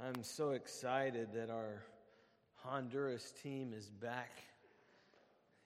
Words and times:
I'm 0.00 0.22
so 0.22 0.50
excited 0.50 1.30
that 1.34 1.50
our 1.50 1.82
Honduras 2.54 3.32
team 3.42 3.72
is 3.76 3.90
back. 3.90 4.30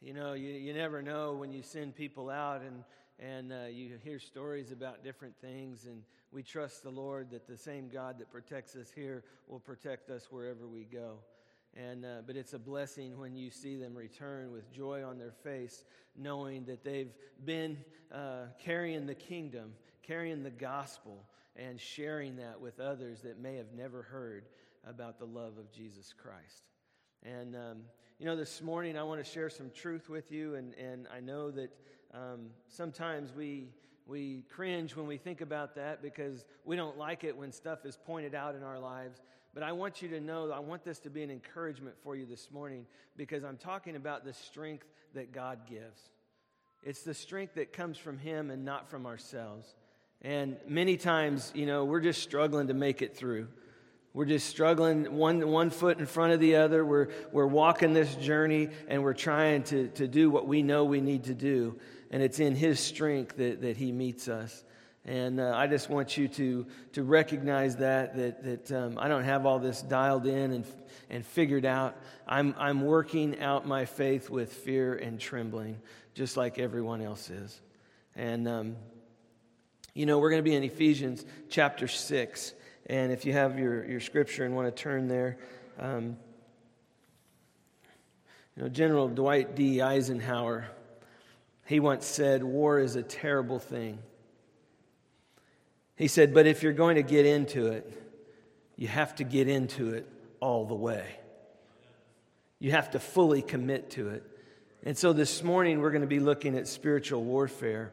You 0.00 0.14
know, 0.14 0.32
you, 0.32 0.52
you 0.52 0.72
never 0.72 1.02
know 1.02 1.34
when 1.34 1.52
you 1.52 1.60
send 1.60 1.94
people 1.94 2.30
out 2.30 2.62
and, 2.62 2.82
and 3.18 3.52
uh, 3.52 3.66
you 3.70 3.98
hear 4.02 4.18
stories 4.18 4.72
about 4.72 5.04
different 5.04 5.34
things, 5.42 5.84
and 5.84 6.02
we 6.32 6.42
trust 6.42 6.82
the 6.82 6.88
Lord 6.88 7.30
that 7.32 7.46
the 7.46 7.58
same 7.58 7.90
God 7.90 8.18
that 8.20 8.32
protects 8.32 8.74
us 8.74 8.90
here 8.94 9.22
will 9.48 9.60
protect 9.60 10.08
us 10.08 10.28
wherever 10.30 10.66
we 10.66 10.84
go. 10.84 11.18
And, 11.76 12.06
uh, 12.06 12.22
but 12.26 12.34
it's 12.34 12.54
a 12.54 12.58
blessing 12.58 13.18
when 13.18 13.36
you 13.36 13.50
see 13.50 13.76
them 13.76 13.94
return 13.94 14.50
with 14.50 14.72
joy 14.72 15.04
on 15.04 15.18
their 15.18 15.34
face, 15.44 15.84
knowing 16.16 16.64
that 16.64 16.84
they've 16.84 17.12
been 17.44 17.76
uh, 18.10 18.46
carrying 18.64 19.04
the 19.04 19.14
kingdom, 19.14 19.74
carrying 20.02 20.42
the 20.42 20.50
gospel, 20.50 21.22
and 21.56 21.80
sharing 21.80 22.36
that 22.36 22.60
with 22.60 22.80
others 22.80 23.20
that 23.22 23.38
may 23.38 23.56
have 23.56 23.72
never 23.76 24.02
heard 24.02 24.46
about 24.86 25.18
the 25.18 25.24
love 25.24 25.58
of 25.58 25.70
Jesus 25.72 26.12
Christ. 26.12 26.64
And, 27.22 27.54
um, 27.54 27.78
you 28.18 28.26
know, 28.26 28.36
this 28.36 28.62
morning 28.62 28.96
I 28.96 29.02
want 29.02 29.24
to 29.24 29.30
share 29.30 29.50
some 29.50 29.70
truth 29.70 30.08
with 30.08 30.32
you, 30.32 30.54
and, 30.54 30.74
and 30.74 31.06
I 31.14 31.20
know 31.20 31.50
that 31.50 31.70
um, 32.14 32.50
sometimes 32.68 33.32
we, 33.34 33.68
we 34.06 34.44
cringe 34.50 34.96
when 34.96 35.06
we 35.06 35.18
think 35.18 35.40
about 35.40 35.76
that 35.76 36.02
because 36.02 36.44
we 36.64 36.76
don't 36.76 36.98
like 36.98 37.24
it 37.24 37.36
when 37.36 37.52
stuff 37.52 37.84
is 37.84 37.96
pointed 37.96 38.34
out 38.34 38.54
in 38.54 38.62
our 38.62 38.78
lives. 38.78 39.20
But 39.54 39.62
I 39.62 39.72
want 39.72 40.00
you 40.00 40.08
to 40.08 40.20
know, 40.20 40.50
I 40.50 40.60
want 40.60 40.84
this 40.84 40.98
to 41.00 41.10
be 41.10 41.22
an 41.22 41.30
encouragement 41.30 41.96
for 42.02 42.16
you 42.16 42.26
this 42.26 42.50
morning 42.50 42.86
because 43.16 43.44
I'm 43.44 43.58
talking 43.58 43.96
about 43.96 44.24
the 44.24 44.32
strength 44.32 44.86
that 45.14 45.32
God 45.32 45.66
gives. 45.68 46.00
It's 46.82 47.02
the 47.02 47.14
strength 47.14 47.54
that 47.54 47.72
comes 47.72 47.98
from 47.98 48.18
Him 48.18 48.50
and 48.50 48.64
not 48.64 48.88
from 48.88 49.06
ourselves. 49.06 49.74
And 50.22 50.56
many 50.68 50.96
times, 50.96 51.50
you 51.54 51.66
know, 51.66 51.84
we're 51.84 52.00
just 52.00 52.22
struggling 52.22 52.68
to 52.68 52.74
make 52.74 53.02
it 53.02 53.16
through. 53.16 53.48
We're 54.14 54.26
just 54.26 54.48
struggling 54.48 55.16
one, 55.16 55.48
one 55.48 55.70
foot 55.70 55.98
in 55.98 56.06
front 56.06 56.32
of 56.32 56.40
the 56.40 56.56
other. 56.56 56.84
We're, 56.84 57.08
we're 57.32 57.46
walking 57.46 57.92
this 57.92 58.14
journey 58.16 58.68
and 58.86 59.02
we're 59.02 59.14
trying 59.14 59.64
to, 59.64 59.88
to 59.88 60.06
do 60.06 60.30
what 60.30 60.46
we 60.46 60.62
know 60.62 60.84
we 60.84 61.00
need 61.00 61.24
to 61.24 61.34
do. 61.34 61.78
And 62.10 62.22
it's 62.22 62.38
in 62.38 62.54
His 62.54 62.78
strength 62.78 63.36
that, 63.36 63.62
that 63.62 63.76
He 63.76 63.90
meets 63.90 64.28
us. 64.28 64.64
And 65.04 65.40
uh, 65.40 65.54
I 65.56 65.66
just 65.66 65.90
want 65.90 66.16
you 66.16 66.28
to, 66.28 66.66
to 66.92 67.02
recognize 67.02 67.76
that, 67.76 68.14
that, 68.16 68.68
that 68.68 68.72
um, 68.72 68.98
I 68.98 69.08
don't 69.08 69.24
have 69.24 69.46
all 69.46 69.58
this 69.58 69.82
dialed 69.82 70.26
in 70.26 70.52
and, 70.52 70.64
and 71.10 71.26
figured 71.26 71.64
out. 71.64 71.96
I'm, 72.28 72.54
I'm 72.58 72.82
working 72.82 73.40
out 73.40 73.66
my 73.66 73.86
faith 73.86 74.30
with 74.30 74.52
fear 74.52 74.94
and 74.94 75.18
trembling, 75.18 75.78
just 76.14 76.36
like 76.36 76.58
everyone 76.60 77.00
else 77.00 77.30
is. 77.30 77.60
And 78.14 78.46
um, 78.46 78.76
you 79.94 80.06
know, 80.06 80.18
we're 80.18 80.30
going 80.30 80.42
to 80.42 80.48
be 80.48 80.54
in 80.54 80.64
Ephesians 80.64 81.24
chapter 81.50 81.86
6. 81.86 82.54
And 82.86 83.12
if 83.12 83.24
you 83.24 83.32
have 83.32 83.58
your, 83.58 83.84
your 83.84 84.00
scripture 84.00 84.44
and 84.44 84.54
want 84.56 84.74
to 84.74 84.82
turn 84.82 85.08
there, 85.08 85.38
um, 85.78 86.16
you 88.56 88.62
know, 88.62 88.68
General 88.68 89.08
Dwight 89.08 89.54
D. 89.54 89.82
Eisenhower, 89.82 90.66
he 91.66 91.80
once 91.80 92.06
said, 92.06 92.42
War 92.42 92.80
is 92.80 92.96
a 92.96 93.02
terrible 93.02 93.58
thing. 93.58 93.98
He 95.96 96.08
said, 96.08 96.34
But 96.34 96.46
if 96.46 96.62
you're 96.62 96.72
going 96.72 96.96
to 96.96 97.02
get 97.02 97.26
into 97.26 97.68
it, 97.68 97.90
you 98.76 98.88
have 98.88 99.14
to 99.16 99.24
get 99.24 99.48
into 99.48 99.94
it 99.94 100.08
all 100.40 100.64
the 100.64 100.74
way. 100.74 101.06
You 102.58 102.72
have 102.72 102.92
to 102.92 102.98
fully 102.98 103.42
commit 103.42 103.90
to 103.90 104.08
it. 104.08 104.24
And 104.84 104.96
so 104.98 105.12
this 105.12 105.42
morning, 105.42 105.80
we're 105.80 105.90
going 105.90 106.02
to 106.02 106.08
be 106.08 106.20
looking 106.20 106.56
at 106.56 106.66
spiritual 106.66 107.22
warfare. 107.22 107.92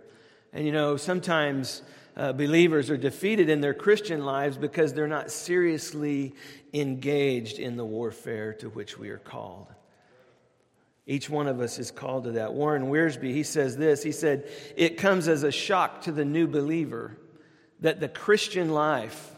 And 0.53 0.66
you 0.66 0.72
know, 0.72 0.97
sometimes 0.97 1.81
uh, 2.16 2.33
believers 2.33 2.89
are 2.89 2.97
defeated 2.97 3.50
in 3.50 3.61
their 3.61 3.73
Christian 3.73 4.25
lives 4.25 4.58
because 4.58 4.94
they're 4.94 5.08
not 5.08 5.31
seriously 5.31 6.33
engaged 6.73 7.59
in 7.59 7.78
the 7.78 7.86
warfare 7.86 8.53
to 8.55 8.70
which 8.70 8.97
we 8.97 9.09
are 9.09 9.20
called. 9.20 9.67
Each 11.05 11.30
one 11.30 11.47
of 11.47 11.59
us 11.59 11.80
is 11.80 11.89
called 11.89 12.25
to 12.25 12.31
that. 12.33 12.53
Warren 12.53 12.86
Wiersbe, 12.86 13.33
he 13.33 13.43
says 13.43 13.77
this 13.77 14.04
He 14.04 14.11
said, 14.11 14.48
It 14.76 14.98
comes 14.98 15.27
as 15.27 15.43
a 15.43 15.52
shock 15.52 16.02
to 16.02 16.11
the 16.11 16.26
new 16.26 16.48
believer 16.48 17.17
that 17.80 17.99
the 17.99 18.10
Christian 18.10 18.70
life 18.71 19.31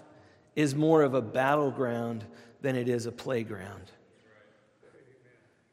is 0.55 0.75
more 0.75 1.01
of 1.01 1.13
a 1.13 1.21
battleground 1.21 2.25
than 2.61 2.75
it 2.75 2.89
is 2.89 3.05
a 3.05 3.11
playground. 3.11 3.91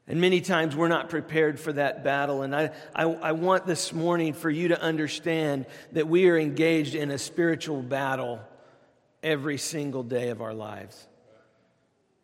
And 0.09 0.19
many 0.19 0.41
times 0.41 0.75
we're 0.75 0.87
not 0.87 1.09
prepared 1.09 1.59
for 1.59 1.71
that 1.73 2.03
battle. 2.03 2.41
And 2.41 2.55
I, 2.55 2.71
I, 2.95 3.03
I, 3.03 3.31
want 3.33 3.67
this 3.67 3.93
morning 3.93 4.33
for 4.33 4.49
you 4.49 4.69
to 4.69 4.81
understand 4.81 5.67
that 5.91 6.07
we 6.07 6.27
are 6.29 6.37
engaged 6.37 6.95
in 6.95 7.11
a 7.11 7.19
spiritual 7.19 7.83
battle 7.83 8.39
every 9.21 9.59
single 9.59 10.01
day 10.01 10.29
of 10.29 10.41
our 10.41 10.55
lives. 10.55 11.07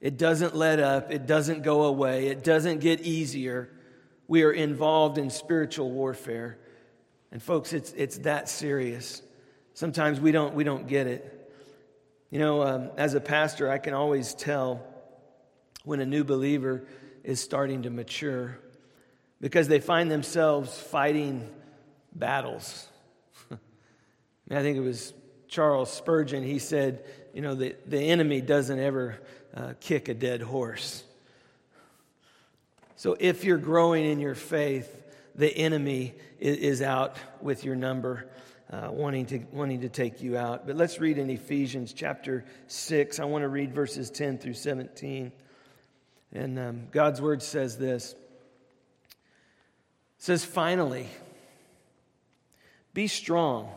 It 0.02 0.18
doesn't 0.18 0.56
let 0.56 0.80
up, 0.80 1.12
it 1.12 1.28
doesn't 1.28 1.62
go 1.62 1.84
away, 1.84 2.28
it 2.28 2.44
doesn't 2.44 2.80
get 2.80 3.02
easier. 3.02 3.70
We 4.28 4.42
are 4.42 4.52
involved 4.52 5.20
in 5.20 5.30
spiritual 5.30 5.92
warfare. 5.92 6.58
And 7.32 7.42
folks, 7.42 7.72
it's, 7.72 7.92
it's 7.92 8.18
that 8.20 8.50
serious. 8.50 9.22
Sometimes 9.76 10.20
we 10.20 10.32
don't, 10.32 10.56
we 10.56 10.64
don't 10.64 10.88
get 10.88 11.06
it. 11.06 11.52
You 12.32 12.40
know, 12.40 12.64
um, 12.64 12.90
as 12.98 13.14
a 13.14 13.22
pastor, 13.22 13.70
I 13.70 13.78
can 13.78 13.94
always 13.94 14.34
tell 14.34 14.82
when 15.84 16.00
a 16.00 16.06
new 16.06 16.24
believer 16.24 16.88
is 17.26 17.40
starting 17.40 17.84
to 17.84 17.90
mature 17.90 18.60
because 19.42 19.68
they 19.68 19.80
find 19.80 20.10
themselves 20.10 20.80
fighting 20.80 21.50
battles. 22.14 22.88
I 23.52 24.62
think 24.62 24.78
it 24.78 24.82
was 24.82 25.14
Charles 25.48 25.92
Spurgeon, 25.92 26.44
he 26.44 26.60
said, 26.60 27.04
you 27.34 27.42
know, 27.42 27.56
the, 27.56 27.76
the 27.86 28.00
enemy 28.00 28.42
doesn't 28.42 28.80
ever 28.80 29.20
uh, 29.56 29.74
kick 29.80 30.10
a 30.10 30.14
dead 30.14 30.42
horse. 30.42 31.04
So 32.96 33.16
if 33.20 33.44
you're 33.44 33.58
growing 33.58 34.06
in 34.06 34.20
your 34.20 34.36
faith, 34.36 35.04
the 35.36 35.56
enemy 35.56 36.14
is, 36.40 36.58
is 36.58 36.82
out 36.82 37.18
with 37.42 37.64
your 37.64 37.76
number. 37.76 38.30
Uh, 38.68 38.90
wanting, 38.90 39.28
to, 39.28 39.40
wanting 39.52 39.82
to 39.82 39.90
take 39.90 40.24
you 40.24 40.36
out. 40.38 40.66
But 40.66 40.76
let's 40.76 41.00
read 41.00 41.20
in 41.20 41.30
Ephesians 41.30 41.94
chapter 41.94 42.44
6. 42.66 43.20
I 43.20 43.26
want 43.26 43.44
to 43.44 43.48
read 43.48 43.76
verses 43.76 44.10
10 44.10 44.40
through 44.40 44.56
17. 44.56 45.32
And 46.36 46.60
um, 46.60 46.88
God's 46.92 47.22
word 47.22 47.42
says 47.42 47.78
this 47.78 48.14
it 49.14 49.18
says, 50.18 50.44
finally, 50.44 51.08
be 52.94 53.08
strong 53.08 53.70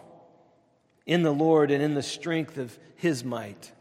in 1.06 1.22
the 1.22 1.32
Lord 1.32 1.70
and 1.70 1.82
in 1.82 1.94
the 1.94 2.02
strength 2.02 2.58
of 2.58 2.76
his 2.96 3.24
might. 3.24 3.72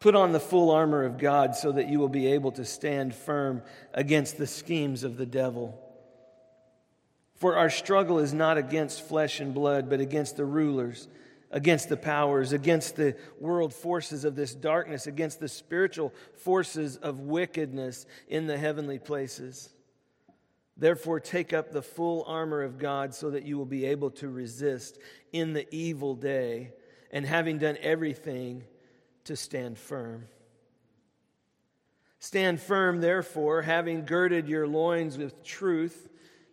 Put 0.00 0.16
on 0.16 0.32
the 0.32 0.40
full 0.40 0.70
armor 0.70 1.04
of 1.04 1.18
God 1.18 1.54
so 1.54 1.72
that 1.72 1.88
you 1.88 2.00
will 2.00 2.08
be 2.08 2.32
able 2.32 2.52
to 2.52 2.64
stand 2.64 3.14
firm 3.14 3.62
against 3.92 4.36
the 4.36 4.46
schemes 4.46 5.04
of 5.04 5.16
the 5.16 5.26
devil. 5.26 5.78
For 7.36 7.56
our 7.56 7.70
struggle 7.70 8.18
is 8.18 8.32
not 8.32 8.56
against 8.56 9.06
flesh 9.06 9.40
and 9.40 9.54
blood, 9.54 9.90
but 9.90 10.00
against 10.00 10.36
the 10.36 10.44
rulers 10.44 11.06
against 11.52 11.88
the 11.90 11.96
powers, 11.96 12.52
against 12.52 12.96
the 12.96 13.14
world 13.38 13.72
forces 13.74 14.24
of 14.24 14.34
this 14.34 14.54
darkness, 14.54 15.06
against 15.06 15.38
the 15.38 15.48
spiritual 15.48 16.12
forces 16.34 16.96
of 16.96 17.20
wickedness 17.20 18.06
in 18.26 18.46
the 18.46 18.56
heavenly 18.56 18.98
places. 18.98 19.68
Therefore, 20.76 21.20
take 21.20 21.52
up 21.52 21.70
the 21.70 21.82
full 21.82 22.24
armor 22.26 22.62
of 22.62 22.78
God 22.78 23.14
so 23.14 23.30
that 23.30 23.44
you 23.44 23.58
will 23.58 23.66
be 23.66 23.84
able 23.84 24.10
to 24.12 24.28
resist 24.28 24.98
in 25.32 25.52
the 25.52 25.72
evil 25.74 26.14
day, 26.14 26.72
and 27.10 27.26
having 27.26 27.58
done 27.58 27.76
everything, 27.82 28.64
to 29.24 29.36
stand 29.36 29.78
firm. 29.78 30.26
Stand 32.18 32.60
firm, 32.60 33.00
therefore, 33.00 33.62
having 33.62 34.04
girded 34.04 34.48
your 34.48 34.66
loins 34.66 35.18
with 35.18 35.44
truth 35.44 36.08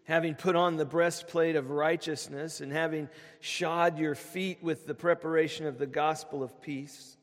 having 0.10 0.34
put 0.34 0.56
on 0.56 0.76
the 0.76 0.86
breastplate 0.86 1.56
of 1.56 1.70
righteousness, 1.70 2.62
and 2.62 2.72
having 2.72 3.08
shod 3.42 4.00
your 4.00 4.16
feet 4.16 4.58
with 4.64 4.88
the 4.88 4.96
preparation 4.96 5.68
of 5.68 5.78
the 5.78 5.86
gospel 5.86 6.42
of 6.42 6.60
peace. 6.64 7.16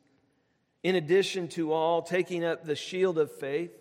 In 0.85 0.95
addition 0.95 1.49
to 1.49 1.73
all, 1.73 2.01
taking 2.01 2.45
up 2.45 2.65
the 2.65 2.77
shield 2.77 3.19
of 3.19 3.33
faith, 3.33 3.73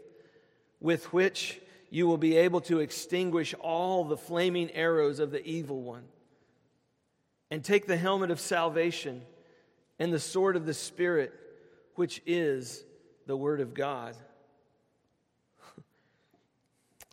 with 0.80 1.14
which 1.14 1.62
you 1.92 2.08
will 2.08 2.18
be 2.18 2.36
able 2.36 2.62
to 2.62 2.80
extinguish 2.80 3.54
all 3.62 4.06
the 4.06 4.18
flaming 4.18 4.72
arrows 4.72 5.20
of 5.20 5.30
the 5.30 5.46
evil 5.46 5.84
one. 5.84 6.06
And 7.52 7.64
take 7.64 7.86
the 7.86 7.98
helmet 7.98 8.32
of 8.32 8.40
salvation 8.40 9.22
and 10.00 10.12
the 10.12 10.20
sword 10.20 10.56
of 10.56 10.66
the 10.66 10.74
Spirit, 10.74 11.32
which 11.94 12.24
is 12.26 12.84
the 13.28 13.38
Word 13.38 13.62
of 13.62 13.76
God 13.76 14.16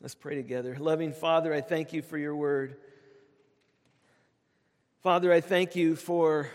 Let's 0.03 0.17
pray 0.17 0.35
together. 0.35 0.77
Loving 0.81 1.13
Father, 1.13 1.55
I 1.55 1.61
thank 1.61 1.93
you 1.93 2.03
for 2.03 2.19
your 2.19 2.35
word. 2.35 2.77
Father, 5.05 5.33
I 5.33 5.41
thank 5.41 5.77
you 5.77 5.95
for 5.95 6.51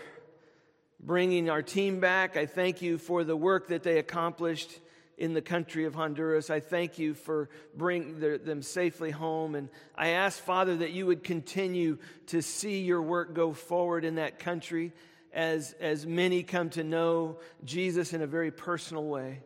bringing 1.00 1.48
our 1.48 1.62
team 1.62 1.98
back. 1.98 2.36
I 2.36 2.44
thank 2.44 2.82
you 2.82 2.98
for 2.98 3.24
the 3.24 3.34
work 3.34 3.68
that 3.68 3.82
they 3.82 3.98
accomplished 3.98 4.70
in 5.16 5.32
the 5.32 5.40
country 5.40 5.86
of 5.86 5.94
Honduras. 5.94 6.50
I 6.50 6.60
thank 6.60 6.98
you 6.98 7.14
for 7.14 7.48
bringing 7.74 8.20
them 8.20 8.60
safely 8.60 9.10
home. 9.10 9.54
And 9.54 9.70
I 9.96 10.08
ask, 10.08 10.38
Father, 10.38 10.76
that 10.76 10.90
you 10.90 11.06
would 11.06 11.24
continue 11.24 11.96
to 12.26 12.42
see 12.42 12.82
your 12.82 13.00
work 13.00 13.32
go 13.32 13.54
forward 13.54 14.04
in 14.04 14.16
that 14.16 14.38
country. 14.38 14.92
as, 15.32 15.74
as 15.80 16.06
many 16.06 16.42
come 16.42 16.68
to 16.70 16.84
know 16.84 17.38
Jesus 17.64 18.12
in 18.12 18.20
a 18.20 18.26
very 18.26 18.50
personal 18.50 19.04
way. 19.04 19.40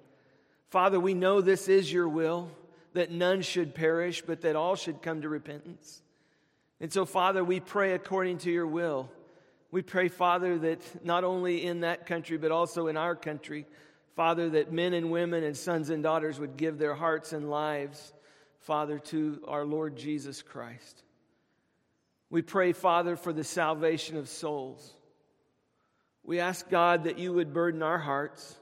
Father, 0.71 0.99
we 0.99 1.15
know 1.15 1.41
this 1.41 1.69
is 1.69 1.93
your 1.93 2.09
will, 2.09 2.51
that 2.95 3.11
none 3.11 3.43
should 3.43 3.75
perish, 3.75 4.23
but 4.23 4.43
that 4.43 4.57
all 4.57 4.77
should 4.77 5.03
come 5.03 5.23
to 5.23 5.29
repentance. 5.29 6.03
And 6.81 6.93
so, 6.93 7.05
Father, 7.05 7.45
we 7.45 7.61
pray 7.61 7.93
according 7.93 8.39
to 8.39 8.51
your 8.51 8.67
will. 8.67 9.11
We 9.71 9.83
pray, 9.83 10.09
Father, 10.09 10.59
that 10.59 11.05
not 11.05 11.25
only 11.25 11.65
in 11.65 11.81
that 11.81 12.07
country, 12.07 12.37
but 12.37 12.51
also 12.51 12.89
in 12.89 12.97
our 12.97 13.15
country, 13.15 13.67
Father, 14.15 14.51
that 14.51 14.73
men 14.73 14.93
and 14.93 15.11
women 15.11 15.45
and 15.45 15.57
sons 15.57 15.89
and 15.89 16.03
daughters 16.03 16.39
would 16.39 16.57
give 16.57 16.79
their 16.79 16.95
hearts 16.95 17.33
and 17.33 17.49
lives, 17.49 18.13
Father, 18.59 18.99
to 18.99 19.43
our 19.49 19.65
Lord 19.65 19.97
Jesus 19.97 20.43
Christ. 20.43 21.03
We 22.29 22.43
pray, 22.43 22.73
Father, 22.73 23.17
for 23.17 23.33
the 23.33 23.45
salvation 23.45 24.17
of 24.17 24.29
souls. 24.29 24.93
We 26.25 26.41
ask, 26.41 26.69
God, 26.69 27.05
that 27.05 27.19
you 27.19 27.33
would 27.33 27.53
burden 27.53 27.83
our 27.83 27.99
hearts 27.99 28.57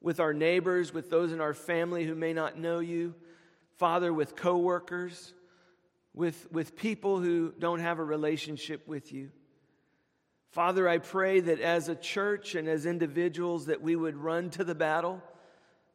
with 0.00 0.20
our 0.20 0.32
neighbors, 0.32 0.92
with 0.92 1.10
those 1.10 1.32
in 1.32 1.40
our 1.40 1.54
family 1.54 2.04
who 2.04 2.14
may 2.14 2.32
not 2.32 2.58
know 2.58 2.78
you, 2.78 3.14
Father, 3.78 4.12
with 4.12 4.34
coworkers, 4.34 5.32
with, 6.12 6.50
with 6.50 6.76
people 6.76 7.20
who 7.20 7.54
don't 7.58 7.78
have 7.78 8.00
a 8.00 8.04
relationship 8.04 8.86
with 8.88 9.12
you. 9.12 9.30
Father, 10.50 10.88
I 10.88 10.98
pray 10.98 11.38
that 11.38 11.60
as 11.60 11.88
a 11.88 11.94
church 11.94 12.56
and 12.56 12.66
as 12.66 12.86
individuals 12.86 13.66
that 13.66 13.80
we 13.80 13.94
would 13.94 14.16
run 14.16 14.50
to 14.50 14.64
the 14.64 14.74
battle. 14.74 15.22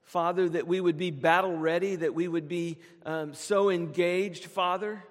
Father, 0.03 0.47
that 0.50 0.65
we 0.65 0.80
would 0.80 0.97
be 0.97 1.12
battle 1.12 1.57
ready, 1.57 1.97
that 1.97 2.13
we 2.13 2.27
would 2.27 2.47
be 2.47 2.77
um, 3.06 3.33
so 3.33 3.69
engaged, 3.69 4.45
Father, 4.45 5.03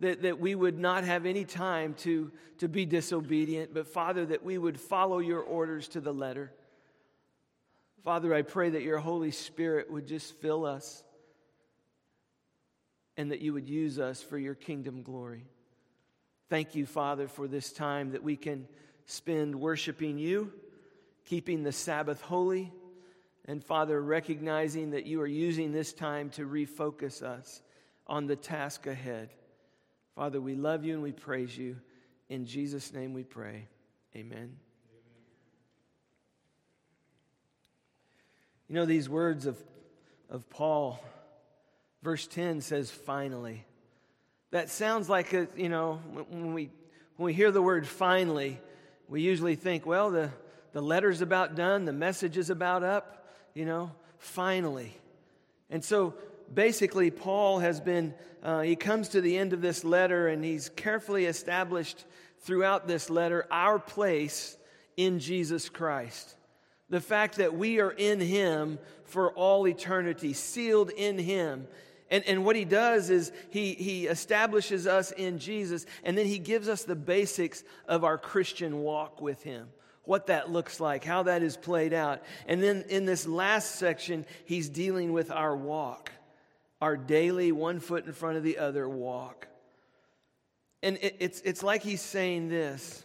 that, 0.00 0.22
that 0.22 0.40
we 0.40 0.56
would 0.56 0.78
not 0.78 1.04
have 1.04 1.26
any 1.26 1.44
time 1.44 1.94
to, 1.94 2.32
to 2.58 2.68
be 2.68 2.86
disobedient, 2.86 3.72
but 3.72 3.86
Father, 3.86 4.26
that 4.26 4.44
we 4.44 4.58
would 4.58 4.80
follow 4.80 5.18
your 5.18 5.40
orders 5.40 5.86
to 5.88 6.00
the 6.00 6.12
letter. 6.12 6.52
Father, 8.02 8.34
I 8.34 8.42
pray 8.42 8.70
that 8.70 8.82
your 8.82 8.98
Holy 8.98 9.30
Spirit 9.30 9.90
would 9.92 10.06
just 10.06 10.34
fill 10.40 10.64
us 10.64 11.04
and 13.16 13.30
that 13.30 13.40
you 13.40 13.52
would 13.52 13.68
use 13.68 13.98
us 13.98 14.22
for 14.22 14.38
your 14.38 14.54
kingdom 14.54 15.02
glory. 15.02 15.44
Thank 16.48 16.74
you, 16.74 16.86
Father, 16.86 17.28
for 17.28 17.48
this 17.48 17.72
time 17.72 18.12
that 18.12 18.22
we 18.22 18.36
can 18.36 18.68
spend 19.06 19.54
worshiping 19.54 20.18
you, 20.18 20.52
keeping 21.24 21.62
the 21.62 21.72
Sabbath 21.72 22.20
holy, 22.20 22.72
and 23.46 23.62
Father, 23.62 24.00
recognizing 24.00 24.90
that 24.90 25.06
you 25.06 25.20
are 25.20 25.26
using 25.26 25.72
this 25.72 25.92
time 25.92 26.30
to 26.30 26.46
refocus 26.46 27.22
us 27.22 27.62
on 28.06 28.26
the 28.26 28.36
task 28.36 28.86
ahead. 28.86 29.30
Father, 30.14 30.40
we 30.40 30.54
love 30.54 30.84
you 30.84 30.94
and 30.94 31.02
we 31.02 31.12
praise 31.12 31.56
you. 31.56 31.76
In 32.28 32.46
Jesus' 32.46 32.92
name 32.92 33.12
we 33.12 33.22
pray. 33.22 33.68
Amen. 34.16 34.56
You 38.68 38.74
know, 38.74 38.84
these 38.84 39.08
words 39.08 39.46
of, 39.46 39.56
of 40.28 40.48
Paul, 40.50 41.00
verse 42.02 42.26
10 42.26 42.60
says, 42.60 42.90
finally. 42.90 43.64
That 44.50 44.70
sounds 44.70 45.08
like, 45.08 45.32
a, 45.32 45.48
you 45.56 45.68
know, 45.68 46.00
when 46.30 46.54
we, 46.54 46.70
when 47.16 47.26
we 47.26 47.32
hear 47.32 47.50
the 47.50 47.62
word 47.62 47.86
finally, 47.86 48.60
we 49.08 49.22
usually 49.22 49.56
think, 49.56 49.86
well, 49.86 50.10
the, 50.10 50.30
the 50.72 50.80
letter's 50.80 51.20
about 51.20 51.54
done, 51.54 51.84
the 51.84 51.92
message 51.92 52.36
is 52.36 52.50
about 52.50 52.82
up, 52.82 53.26
you 53.54 53.64
know, 53.64 53.92
finally. 54.18 54.96
And 55.70 55.84
so 55.84 56.14
basically, 56.52 57.10
Paul 57.10 57.60
has 57.60 57.80
been, 57.80 58.14
uh, 58.42 58.60
he 58.60 58.76
comes 58.76 59.08
to 59.10 59.20
the 59.20 59.36
end 59.36 59.52
of 59.52 59.60
this 59.60 59.84
letter 59.84 60.28
and 60.28 60.44
he's 60.44 60.68
carefully 60.68 61.26
established 61.26 62.04
throughout 62.40 62.86
this 62.86 63.10
letter 63.10 63.46
our 63.50 63.78
place 63.78 64.56
in 64.96 65.18
Jesus 65.18 65.68
Christ. 65.68 66.36
The 66.88 67.00
fact 67.00 67.36
that 67.36 67.54
we 67.54 67.80
are 67.80 67.90
in 67.90 68.20
him 68.20 68.78
for 69.04 69.32
all 69.32 69.66
eternity, 69.66 70.32
sealed 70.32 70.90
in 70.90 71.18
him. 71.18 71.66
And, 72.10 72.24
and 72.24 72.44
what 72.44 72.56
he 72.56 72.64
does 72.64 73.10
is 73.10 73.32
he, 73.50 73.74
he 73.74 74.06
establishes 74.06 74.86
us 74.86 75.10
in 75.10 75.38
Jesus, 75.38 75.86
and 76.04 76.16
then 76.16 76.26
he 76.26 76.38
gives 76.38 76.68
us 76.68 76.84
the 76.84 76.94
basics 76.94 77.64
of 77.88 78.04
our 78.04 78.16
Christian 78.16 78.82
walk 78.82 79.20
with 79.20 79.42
him 79.42 79.68
what 80.06 80.28
that 80.28 80.50
looks 80.50 80.80
like, 80.80 81.04
how 81.04 81.24
that 81.24 81.42
is 81.42 81.56
played 81.56 81.92
out. 81.92 82.22
And 82.46 82.62
then 82.62 82.84
in 82.88 83.04
this 83.04 83.26
last 83.26 83.74
section, 83.74 84.24
he's 84.44 84.68
dealing 84.68 85.12
with 85.12 85.30
our 85.30 85.54
walk, 85.54 86.12
our 86.80 86.96
daily 86.96 87.52
one 87.52 87.80
foot 87.80 88.06
in 88.06 88.12
front 88.12 88.36
of 88.36 88.42
the 88.42 88.58
other 88.58 88.88
walk. 88.88 89.48
And 90.82 90.96
it, 91.02 91.16
it's, 91.18 91.40
it's 91.40 91.62
like 91.62 91.82
he's 91.82 92.00
saying 92.00 92.48
this 92.48 93.04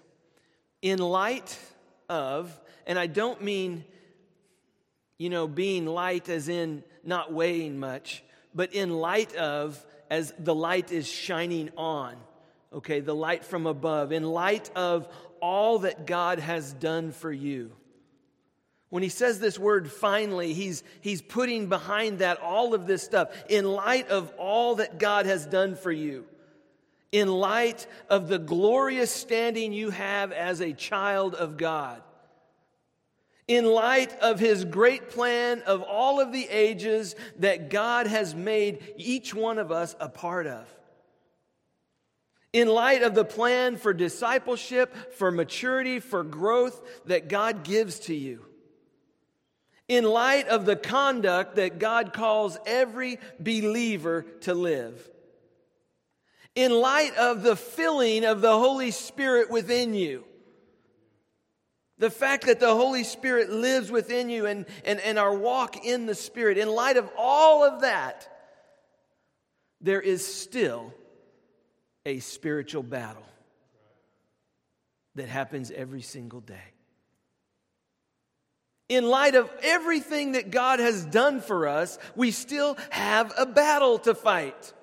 in 0.81 0.99
light 0.99 1.57
of, 2.07 2.57
and 2.85 2.97
I 2.99 3.07
don't 3.07 3.41
mean, 3.41 3.83
you 5.17 5.29
know, 5.29 5.47
being 5.47 5.85
light 5.85 6.29
as 6.29 6.49
in 6.49 6.83
not 7.03 7.33
weighing 7.33 7.79
much 7.79 8.23
but 8.53 8.73
in 8.73 8.89
light 8.89 9.35
of, 9.35 9.83
as 10.09 10.33
the 10.37 10.55
light 10.55 10.91
is 10.91 11.07
shining 11.07 11.69
on, 11.77 12.15
okay, 12.73 12.99
the 12.99 13.15
light 13.15 13.43
from 13.43 13.67
above, 13.67 14.11
in 14.11 14.23
light 14.23 14.69
of 14.75 15.07
all 15.41 15.79
that 15.79 16.05
God 16.05 16.39
has 16.39 16.73
done 16.73 17.11
for 17.11 17.31
you. 17.31 17.71
When 18.89 19.03
he 19.03 19.09
says 19.09 19.39
this 19.39 19.57
word 19.57 19.89
finally, 19.89 20.53
he's, 20.53 20.83
he's 20.99 21.21
putting 21.21 21.67
behind 21.67 22.19
that 22.19 22.41
all 22.41 22.73
of 22.73 22.87
this 22.87 23.01
stuff. 23.01 23.29
In 23.47 23.65
light 23.65 24.09
of 24.09 24.33
all 24.37 24.75
that 24.75 24.99
God 24.99 25.25
has 25.25 25.45
done 25.45 25.75
for 25.75 25.91
you, 25.91 26.25
in 27.11 27.29
light 27.29 27.87
of 28.09 28.27
the 28.27 28.37
glorious 28.37 29.09
standing 29.09 29.71
you 29.71 29.91
have 29.91 30.31
as 30.33 30.59
a 30.59 30.73
child 30.73 31.35
of 31.35 31.55
God, 31.57 32.01
in 33.51 33.65
light 33.65 34.17
of 34.21 34.39
his 34.39 34.63
great 34.63 35.09
plan 35.09 35.61
of 35.65 35.81
all 35.81 36.21
of 36.21 36.31
the 36.31 36.47
ages 36.47 37.17
that 37.39 37.69
God 37.69 38.07
has 38.07 38.33
made 38.33 38.93
each 38.95 39.33
one 39.33 39.57
of 39.57 39.73
us 39.73 39.93
a 39.99 40.07
part 40.07 40.47
of. 40.47 40.65
In 42.53 42.69
light 42.69 43.03
of 43.03 43.13
the 43.13 43.25
plan 43.25 43.75
for 43.75 43.93
discipleship, 43.93 44.95
for 45.15 45.31
maturity, 45.31 45.99
for 45.99 46.23
growth 46.23 46.81
that 47.07 47.27
God 47.27 47.65
gives 47.65 47.99
to 48.01 48.15
you. 48.15 48.45
In 49.89 50.05
light 50.05 50.47
of 50.47 50.65
the 50.65 50.77
conduct 50.77 51.57
that 51.57 51.77
God 51.77 52.13
calls 52.13 52.57
every 52.65 53.19
believer 53.37 54.21
to 54.41 54.53
live. 54.53 55.09
In 56.55 56.71
light 56.71 57.17
of 57.17 57.43
the 57.43 57.57
filling 57.57 58.23
of 58.23 58.39
the 58.39 58.57
Holy 58.57 58.91
Spirit 58.91 59.51
within 59.51 59.93
you 59.93 60.23
the 62.01 62.09
fact 62.09 62.47
that 62.47 62.59
the 62.59 62.75
Holy 62.75 63.03
Spirit 63.03 63.51
lives 63.51 63.91
within 63.91 64.27
you 64.27 64.47
and, 64.47 64.65
and, 64.85 64.99
and 65.01 65.19
our 65.19 65.35
walk 65.35 65.85
in 65.85 66.07
the 66.07 66.15
Spirit, 66.15 66.57
in 66.57 66.67
light 66.67 66.97
of 66.97 67.07
all 67.15 67.63
of 67.63 67.81
that, 67.81 68.27
there 69.81 70.01
is 70.01 70.25
still 70.25 70.91
a 72.03 72.17
spiritual 72.17 72.81
battle 72.81 73.25
that 75.13 75.29
happens 75.29 75.69
every 75.69 76.01
single 76.01 76.41
day. 76.41 76.73
In 78.89 79.07
light 79.07 79.35
of 79.35 79.51
everything 79.61 80.31
that 80.31 80.49
God 80.49 80.79
has 80.79 81.05
done 81.05 81.39
for 81.39 81.67
us, 81.67 81.99
we 82.15 82.31
still 82.31 82.79
have 82.89 83.31
a 83.37 83.45
battle 83.45 83.99
to 83.99 84.15
fight. 84.15 84.73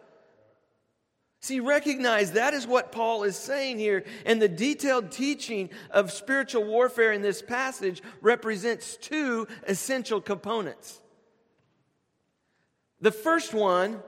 See, 1.41 1.61
recognize 1.61 2.33
that 2.33 2.53
is 2.53 2.67
what 2.67 2.91
Paul 2.91 3.23
is 3.23 3.37
saying 3.37 3.79
here. 3.79 4.05
And 4.27 4.43
the 4.43 4.49
detailed 4.49 5.13
teaching 5.13 5.71
of 5.91 6.11
spiritual 6.11 6.65
warfare 6.65 7.13
in 7.13 7.23
this 7.23 7.43
passage 7.43 8.03
represents 8.21 8.97
two 8.97 9.47
essential 9.67 10.21
components. 10.21 11.01
The 13.01 13.13
first 13.13 13.55
one 13.55 14.03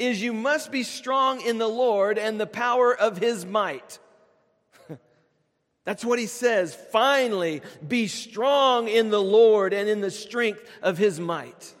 is 0.00 0.20
you 0.20 0.32
must 0.32 0.72
be 0.72 0.82
strong 0.82 1.40
in 1.40 1.58
the 1.58 1.68
Lord 1.68 2.18
and 2.18 2.40
the 2.40 2.46
power 2.46 2.92
of 2.96 3.18
his 3.18 3.46
might. 3.46 4.00
That's 5.84 6.04
what 6.04 6.18
he 6.18 6.26
says. 6.26 6.74
Finally, 6.90 7.62
be 7.86 8.08
strong 8.08 8.88
in 8.88 9.10
the 9.10 9.22
Lord 9.22 9.72
and 9.72 9.88
in 9.88 10.00
the 10.00 10.10
strength 10.10 10.68
of 10.82 10.98
his 10.98 11.20
might. 11.20 11.74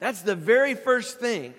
That's 0.00 0.22
the 0.22 0.34
very 0.34 0.74
first 0.74 1.20
thing. 1.20 1.54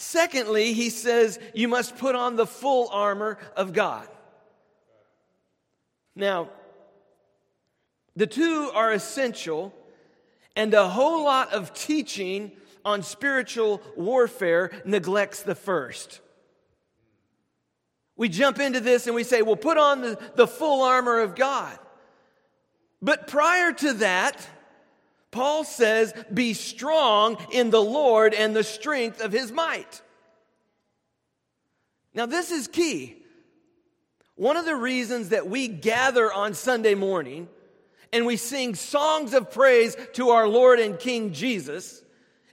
Secondly, 0.00 0.74
he 0.74 0.90
says 0.90 1.40
you 1.54 1.66
must 1.66 1.98
put 1.98 2.14
on 2.14 2.36
the 2.36 2.46
full 2.46 2.88
armor 2.92 3.36
of 3.56 3.72
God. 3.72 4.06
Now, 6.14 6.50
the 8.14 8.28
two 8.28 8.70
are 8.72 8.92
essential, 8.92 9.74
and 10.54 10.72
a 10.72 10.88
whole 10.88 11.24
lot 11.24 11.52
of 11.52 11.74
teaching 11.74 12.52
on 12.84 13.02
spiritual 13.02 13.82
warfare 13.96 14.70
neglects 14.84 15.42
the 15.42 15.56
first. 15.56 16.20
We 18.14 18.28
jump 18.28 18.60
into 18.60 18.78
this 18.78 19.08
and 19.08 19.16
we 19.16 19.24
say, 19.24 19.42
well, 19.42 19.56
put 19.56 19.78
on 19.78 20.02
the, 20.02 20.18
the 20.36 20.46
full 20.46 20.84
armor 20.84 21.18
of 21.18 21.34
God. 21.34 21.76
But 23.02 23.26
prior 23.26 23.72
to 23.72 23.94
that, 23.94 24.48
Paul 25.38 25.62
says, 25.62 26.12
Be 26.34 26.52
strong 26.52 27.36
in 27.52 27.70
the 27.70 27.80
Lord 27.80 28.34
and 28.34 28.56
the 28.56 28.64
strength 28.64 29.20
of 29.20 29.30
his 29.30 29.52
might. 29.52 30.02
Now, 32.12 32.26
this 32.26 32.50
is 32.50 32.66
key. 32.66 33.22
One 34.34 34.56
of 34.56 34.64
the 34.64 34.74
reasons 34.74 35.28
that 35.28 35.46
we 35.46 35.68
gather 35.68 36.32
on 36.32 36.54
Sunday 36.54 36.96
morning 36.96 37.48
and 38.12 38.26
we 38.26 38.36
sing 38.36 38.74
songs 38.74 39.32
of 39.32 39.52
praise 39.52 39.96
to 40.14 40.30
our 40.30 40.48
Lord 40.48 40.80
and 40.80 40.98
King 40.98 41.32
Jesus 41.32 42.02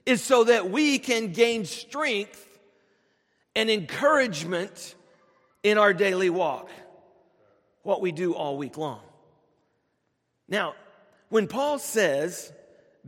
is 0.04 0.22
so 0.22 0.44
that 0.44 0.70
we 0.70 1.00
can 1.00 1.32
gain 1.32 1.64
strength 1.64 2.60
and 3.56 3.68
encouragement 3.68 4.94
in 5.64 5.76
our 5.76 5.92
daily 5.92 6.30
walk, 6.30 6.70
what 7.82 8.00
we 8.00 8.12
do 8.12 8.32
all 8.32 8.56
week 8.56 8.78
long. 8.78 9.00
Now, 10.46 10.76
when 11.30 11.48
Paul 11.48 11.80
says, 11.80 12.52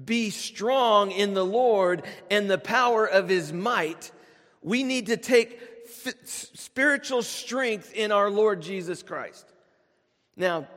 be 0.04 0.30
strong 0.30 1.10
in 1.10 1.34
the 1.34 1.44
Lord 1.44 2.04
and 2.30 2.50
the 2.50 2.58
power 2.58 3.06
of 3.06 3.28
his 3.28 3.52
might, 3.52 4.10
we 4.62 4.82
need 4.82 5.06
to 5.06 5.16
take 5.16 5.60
spiritual 6.24 7.22
strength 7.22 7.92
in 7.94 8.12
our 8.12 8.30
Lord 8.30 8.62
Jesus 8.62 9.02
Christ. 9.02 9.46
Now, 10.36 10.68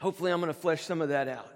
hopefully, 0.00 0.32
I'm 0.32 0.40
going 0.40 0.52
to 0.52 0.58
flesh 0.58 0.82
some 0.82 1.00
of 1.00 1.10
that 1.10 1.28
out. 1.28 1.50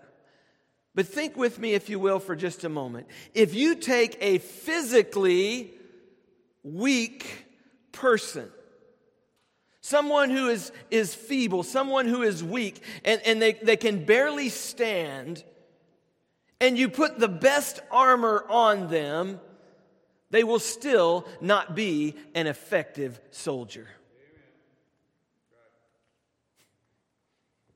But 0.94 1.06
think 1.06 1.36
with 1.36 1.58
me, 1.58 1.74
if 1.74 1.88
you 1.88 1.98
will, 1.98 2.18
for 2.18 2.34
just 2.34 2.64
a 2.64 2.68
moment. 2.68 3.06
If 3.34 3.54
you 3.54 3.76
take 3.76 4.16
a 4.20 4.38
physically 4.38 5.70
weak 6.62 7.46
person, 7.92 8.50
someone 9.80 10.30
who 10.30 10.48
is, 10.48 10.72
is 10.90 11.14
feeble, 11.14 11.62
someone 11.62 12.06
who 12.06 12.22
is 12.22 12.42
weak, 12.42 12.82
and, 13.04 13.20
and 13.24 13.40
they, 13.40 13.52
they 13.54 13.76
can 13.76 14.04
barely 14.04 14.48
stand, 14.48 15.44
and 16.60 16.78
you 16.78 16.88
put 16.88 17.18
the 17.18 17.28
best 17.28 17.80
armor 17.90 18.44
on 18.48 18.88
them, 18.88 19.40
they 20.30 20.44
will 20.44 20.58
still 20.58 21.26
not 21.40 21.74
be 21.74 22.14
an 22.34 22.46
effective 22.46 23.20
soldier. 23.30 23.86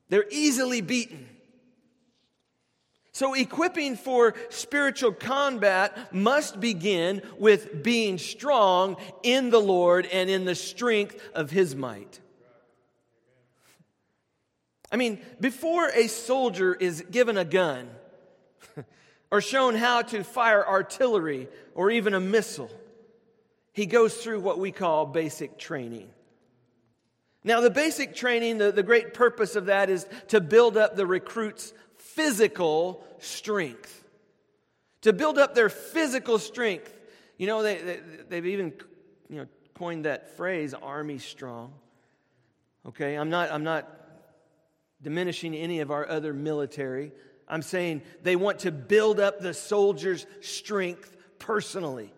They're 0.08 0.26
easily 0.30 0.82
beaten. 0.82 1.28
So, 3.14 3.34
equipping 3.34 3.96
for 3.96 4.34
spiritual 4.48 5.12
combat 5.12 6.14
must 6.14 6.60
begin 6.60 7.22
with 7.38 7.82
being 7.82 8.18
strong 8.18 8.96
in 9.22 9.50
the 9.50 9.60
Lord 9.60 10.06
and 10.06 10.30
in 10.30 10.44
the 10.44 10.54
strength 10.54 11.18
of 11.34 11.50
His 11.50 11.76
might. 11.76 12.20
I 14.90 14.96
mean, 14.96 15.20
before 15.40 15.88
a 15.88 16.08
soldier 16.08 16.74
is 16.74 17.02
given 17.10 17.36
a 17.36 17.44
gun 17.44 17.88
or 19.32 19.40
shown 19.40 19.74
how 19.74 20.02
to 20.02 20.22
fire 20.22 20.64
artillery 20.64 21.48
or 21.74 21.90
even 21.90 22.12
a 22.12 22.20
missile, 22.20 22.70
he 23.72 23.86
goes 23.86 24.14
through 24.14 24.38
what 24.40 24.58
we 24.58 24.70
call 24.70 25.06
basic 25.06 25.58
training. 25.58 26.10
Now, 27.42 27.62
the 27.62 27.70
basic 27.70 28.14
training, 28.14 28.58
the, 28.58 28.70
the 28.70 28.82
great 28.82 29.14
purpose 29.14 29.56
of 29.56 29.66
that 29.66 29.88
is 29.88 30.06
to 30.28 30.40
build 30.42 30.76
up 30.76 30.96
the 30.96 31.06
recruits' 31.06 31.72
physical 31.96 33.02
strength. 33.20 34.04
To 35.00 35.14
build 35.14 35.38
up 35.38 35.54
their 35.54 35.70
physical 35.70 36.38
strength. 36.38 36.94
You 37.38 37.46
know, 37.46 37.62
they, 37.62 37.78
they, 37.78 38.00
they've 38.28 38.46
even 38.46 38.74
you 39.30 39.36
know, 39.38 39.46
coined 39.74 40.04
that 40.04 40.36
phrase, 40.36 40.74
army 40.74 41.18
strong. 41.18 41.72
Okay, 42.86 43.14
I'm 43.14 43.30
not, 43.30 43.50
I'm 43.50 43.64
not 43.64 43.88
diminishing 45.00 45.54
any 45.54 45.80
of 45.80 45.90
our 45.90 46.06
other 46.06 46.34
military. 46.34 47.12
I'm 47.52 47.62
saying 47.62 48.00
they 48.23 48.35
want 48.35 48.61
to 48.61 48.73
build 48.73 49.21
up 49.21 49.38
the 49.38 49.52
soldier's 49.52 50.26
strength 50.40 51.14
personally. 51.38 52.11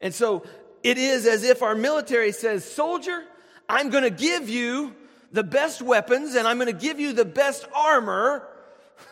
And 0.00 0.14
so 0.14 0.44
it 0.82 0.96
is 0.96 1.26
as 1.26 1.44
if 1.44 1.62
our 1.62 1.74
military 1.74 2.32
says, 2.32 2.64
Soldier, 2.64 3.22
I'm 3.68 3.90
going 3.90 4.04
to 4.04 4.10
give 4.10 4.48
you 4.48 4.96
the 5.30 5.44
best 5.44 5.82
weapons 5.82 6.34
and 6.36 6.48
I'm 6.48 6.56
going 6.56 6.72
to 6.74 6.80
give 6.80 6.98
you 6.98 7.12
the 7.12 7.26
best 7.26 7.68
armor 7.74 8.48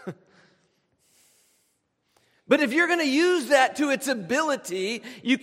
but 2.49 2.61
if 2.61 2.73
you're 2.73 2.87
going 2.87 3.01
to 3.01 3.07
use 3.09 3.49
that 3.49 3.77
to 3.77 3.91
its 3.91 4.09
ability, 4.09 5.03
you, 5.23 5.39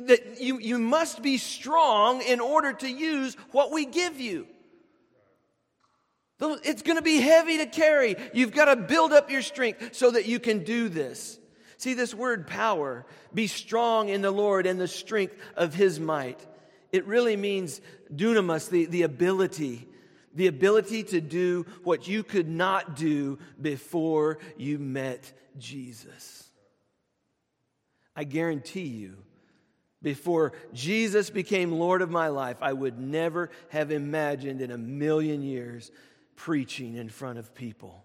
that 0.00 0.40
you, 0.40 0.58
you 0.58 0.78
must 0.78 1.22
be 1.22 1.36
strong 1.36 2.22
in 2.22 2.40
order 2.40 2.72
to 2.72 2.88
use 2.88 3.36
what 3.50 3.70
we 3.70 3.84
give 3.84 4.18
you. 4.18 4.46
It's 6.42 6.82
going 6.82 6.96
to 6.96 7.02
be 7.02 7.20
heavy 7.20 7.58
to 7.58 7.66
carry. 7.66 8.16
You've 8.32 8.52
got 8.52 8.66
to 8.66 8.76
build 8.76 9.12
up 9.12 9.30
your 9.30 9.42
strength 9.42 9.94
so 9.94 10.10
that 10.10 10.26
you 10.26 10.40
can 10.40 10.64
do 10.64 10.88
this. 10.88 11.38
See, 11.76 11.94
this 11.94 12.14
word 12.14 12.46
power, 12.46 13.06
be 13.34 13.46
strong 13.46 14.08
in 14.08 14.22
the 14.22 14.30
Lord 14.30 14.66
and 14.66 14.80
the 14.80 14.88
strength 14.88 15.36
of 15.56 15.74
his 15.74 15.98
might. 15.98 16.44
It 16.92 17.06
really 17.06 17.36
means 17.36 17.80
dunamis, 18.14 18.68
the, 18.68 18.84
the 18.86 19.02
ability, 19.02 19.88
the 20.34 20.46
ability 20.46 21.04
to 21.04 21.20
do 21.20 21.66
what 21.82 22.06
you 22.06 22.22
could 22.22 22.48
not 22.48 22.96
do 22.96 23.38
before 23.60 24.38
you 24.56 24.78
met 24.78 25.32
Jesus. 25.58 26.50
I 28.14 28.24
guarantee 28.24 28.86
you, 28.86 29.16
before 30.02 30.52
Jesus 30.74 31.30
became 31.30 31.72
Lord 31.72 32.02
of 32.02 32.10
my 32.10 32.28
life, 32.28 32.58
I 32.60 32.72
would 32.72 32.98
never 32.98 33.50
have 33.70 33.90
imagined 33.90 34.60
in 34.60 34.70
a 34.70 34.78
million 34.78 35.42
years 35.42 35.90
preaching 36.36 36.96
in 36.96 37.08
front 37.08 37.38
of 37.38 37.54
people. 37.54 38.04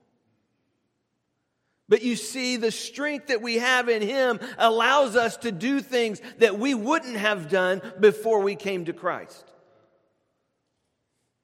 But 1.89 2.01
you 2.01 2.15
see, 2.15 2.57
the 2.57 2.71
strength 2.71 3.27
that 3.27 3.41
we 3.41 3.55
have 3.55 3.87
in 3.87 4.01
Him 4.01 4.39
allows 4.57 5.15
us 5.15 5.37
to 5.37 5.51
do 5.51 5.79
things 5.79 6.21
that 6.39 6.59
we 6.59 6.73
wouldn't 6.73 7.15
have 7.15 7.49
done 7.49 7.81
before 7.99 8.41
we 8.41 8.55
came 8.55 8.85
to 8.85 8.93
Christ. 8.93 9.45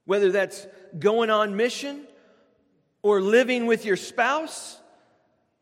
Whether 0.05 0.31
that's 0.31 0.67
going 0.99 1.29
on 1.29 1.55
mission, 1.55 2.05
or 3.01 3.21
living 3.21 3.65
with 3.67 3.85
your 3.85 3.97
spouse, 3.97 4.79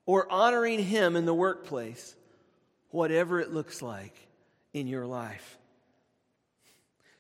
or 0.05 0.31
honoring 0.31 0.79
Him 0.79 1.15
in 1.15 1.25
the 1.25 1.33
workplace, 1.33 2.15
whatever 2.89 3.39
it 3.39 3.53
looks 3.53 3.81
like 3.81 4.15
in 4.73 4.87
your 4.87 5.05
life. 5.05 5.57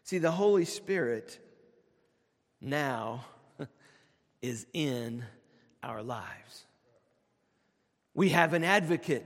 See, 0.03 0.17
the 0.17 0.31
Holy 0.31 0.65
Spirit 0.65 1.39
now 2.59 3.25
is 4.41 4.65
in 4.73 5.23
our 5.83 6.01
lives. 6.03 6.65
We 8.13 8.29
have 8.29 8.53
an 8.53 8.63
advocate. 8.63 9.25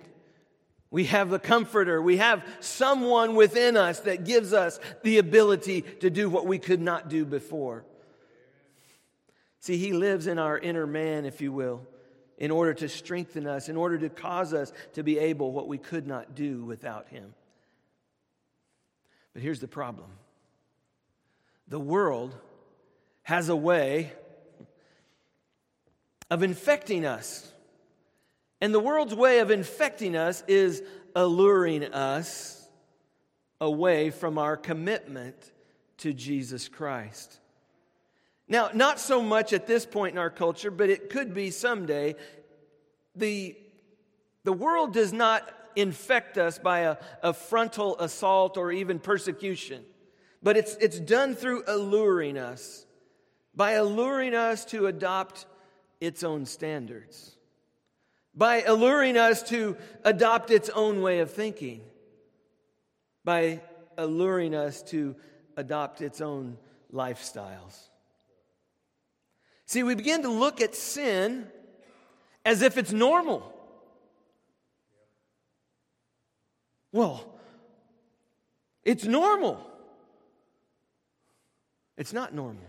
We 0.91 1.05
have 1.05 1.34
a 1.34 1.39
comforter. 1.39 2.01
We 2.01 2.17
have 2.17 2.45
someone 2.60 3.36
within 3.36 3.75
us 3.75 4.01
that 4.01 4.24
gives 4.24 4.53
us 4.53 4.79
the 5.03 5.17
ability 5.17 5.81
to 6.00 6.10
do 6.10 6.29
what 6.29 6.45
we 6.45 6.60
could 6.60 6.81
not 6.81 7.10
do 7.10 7.25
before. 7.25 7.84
See, 9.60 9.77
He 9.77 9.93
lives 9.93 10.27
in 10.27 10.38
our 10.38 10.57
inner 10.57 10.86
man, 10.86 11.25
if 11.25 11.41
you 11.41 11.51
will, 11.51 11.81
in 12.38 12.51
order 12.51 12.74
to 12.75 12.88
strengthen 12.88 13.48
us, 13.48 13.67
in 13.67 13.75
order 13.75 13.98
to 13.98 14.10
cause 14.10 14.53
us 14.53 14.72
to 14.93 15.03
be 15.03 15.17
able 15.17 15.51
what 15.51 15.67
we 15.67 15.77
could 15.77 16.05
not 16.05 16.36
do 16.36 16.63
without 16.63 17.10
Him. 17.10 17.34
But 19.34 19.41
here's 19.41 19.60
the 19.60 19.67
problem 19.67 20.12
the 21.67 21.79
world 21.79 22.36
has 23.24 23.50
a 23.50 23.55
way 23.55 24.13
of 26.29 26.44
infecting 26.44 27.05
us. 27.05 27.51
And 28.62 28.74
the 28.74 28.79
world's 28.79 29.13
way 29.13 29.39
of 29.39 29.51
infecting 29.51 30.15
us 30.15 30.44
is 30.48 30.82
alluring 31.15 31.84
us 31.84 32.67
away 33.62 34.10
from 34.10 34.38
our 34.38 34.58
commitment 34.58 35.36
to 35.98 36.13
Jesus 36.13 36.67
Christ. 36.67 37.39
Now, 38.48 38.70
not 38.74 39.00
so 39.00 39.22
much 39.22 39.53
at 39.53 39.65
this 39.65 39.86
point 39.86 40.13
in 40.13 40.20
our 40.20 40.29
culture, 40.29 40.70
but 40.72 40.89
it 40.89 41.10
could 41.10 41.34
be 41.34 41.50
someday. 41.51 42.15
The, 43.15 43.55
the 44.44 44.53
world 44.53 44.94
does 44.94 45.13
not 45.13 45.50
infect 45.75 46.38
us 46.38 46.60
by 46.60 46.79
a, 46.82 46.98
a 47.24 47.34
frontal 47.34 47.98
assault 48.00 48.58
or 48.58 48.72
even 48.72 49.00
persecution, 49.00 49.84
but 50.44 50.58
it's, 50.58 50.75
it's 50.75 51.00
done 51.00 51.36
through 51.36 51.63
alluring 51.67 52.38
us, 52.38 52.86
by 53.55 53.72
alluring 53.72 54.36
us 54.36 54.63
to 54.65 54.88
adopt 54.88 55.46
its 56.00 56.24
own 56.24 56.46
standards, 56.46 57.36
by 58.34 58.62
alluring 58.64 59.18
us 59.18 59.44
to 59.44 59.78
adopt 60.04 60.52
its 60.52 60.70
own 60.70 61.02
way 61.02 61.20
of 61.20 61.32
thinking, 61.32 61.82
by 63.24 63.62
alluring 63.98 64.54
us 64.54 64.82
to 64.84 65.16
adopt 65.58 66.02
its 66.02 66.22
own 66.22 66.58
lifestyles. 66.94 67.90
See, 69.66 69.84
we 69.84 69.96
begin 69.96 70.22
to 70.24 70.30
look 70.30 70.62
at 70.62 70.75
sin 70.75 71.48
as 72.46 72.62
if 72.62 72.78
it's 72.78 72.92
normal. 72.92 73.52
Well, 76.92 77.25
it's 78.84 79.04
normal. 79.06 79.60
It's 81.98 82.14
not 82.14 82.34
normal. 82.34 82.64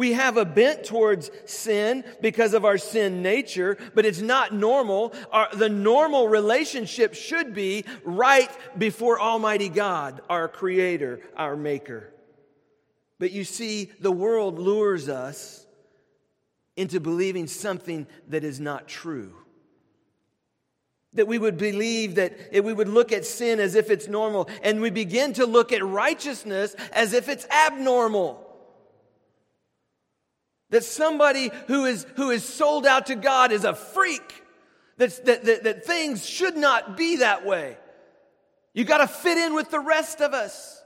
We 0.00 0.14
have 0.14 0.38
a 0.38 0.46
bent 0.46 0.84
towards 0.84 1.30
sin 1.44 2.04
because 2.22 2.54
of 2.54 2.64
our 2.64 2.78
sin 2.78 3.20
nature, 3.20 3.76
but 3.94 4.06
it's 4.06 4.22
not 4.22 4.50
normal. 4.50 5.12
Our, 5.30 5.50
the 5.54 5.68
normal 5.68 6.26
relationship 6.26 7.12
should 7.12 7.52
be 7.52 7.84
right 8.02 8.50
before 8.78 9.20
Almighty 9.20 9.68
God, 9.68 10.22
our 10.30 10.48
Creator, 10.48 11.20
our 11.36 11.54
Maker. 11.54 12.14
But 13.18 13.32
you 13.32 13.44
see, 13.44 13.90
the 14.00 14.10
world 14.10 14.58
lures 14.58 15.10
us 15.10 15.66
into 16.76 16.98
believing 16.98 17.46
something 17.46 18.06
that 18.28 18.42
is 18.42 18.58
not 18.58 18.88
true. 18.88 19.34
That 21.12 21.28
we 21.28 21.36
would 21.36 21.58
believe 21.58 22.14
that 22.14 22.54
we 22.54 22.72
would 22.72 22.88
look 22.88 23.12
at 23.12 23.26
sin 23.26 23.60
as 23.60 23.74
if 23.74 23.90
it's 23.90 24.08
normal, 24.08 24.48
and 24.62 24.80
we 24.80 24.88
begin 24.88 25.34
to 25.34 25.44
look 25.44 25.74
at 25.74 25.84
righteousness 25.84 26.74
as 26.90 27.12
if 27.12 27.28
it's 27.28 27.46
abnormal. 27.50 28.46
That 30.70 30.84
somebody 30.84 31.50
who 31.66 31.84
is, 31.84 32.06
who 32.16 32.30
is 32.30 32.44
sold 32.44 32.86
out 32.86 33.06
to 33.06 33.16
God 33.16 33.52
is 33.52 33.64
a 33.64 33.74
freak. 33.74 34.44
That, 34.98 35.24
that, 35.24 35.64
that, 35.64 35.84
things 35.84 36.28
should 36.28 36.56
not 36.56 36.96
be 36.96 37.16
that 37.16 37.44
way. 37.44 37.76
You 38.74 38.84
got 38.84 38.98
to 38.98 39.08
fit 39.08 39.38
in 39.38 39.54
with 39.54 39.70
the 39.70 39.80
rest 39.80 40.20
of 40.20 40.32
us 40.32 40.82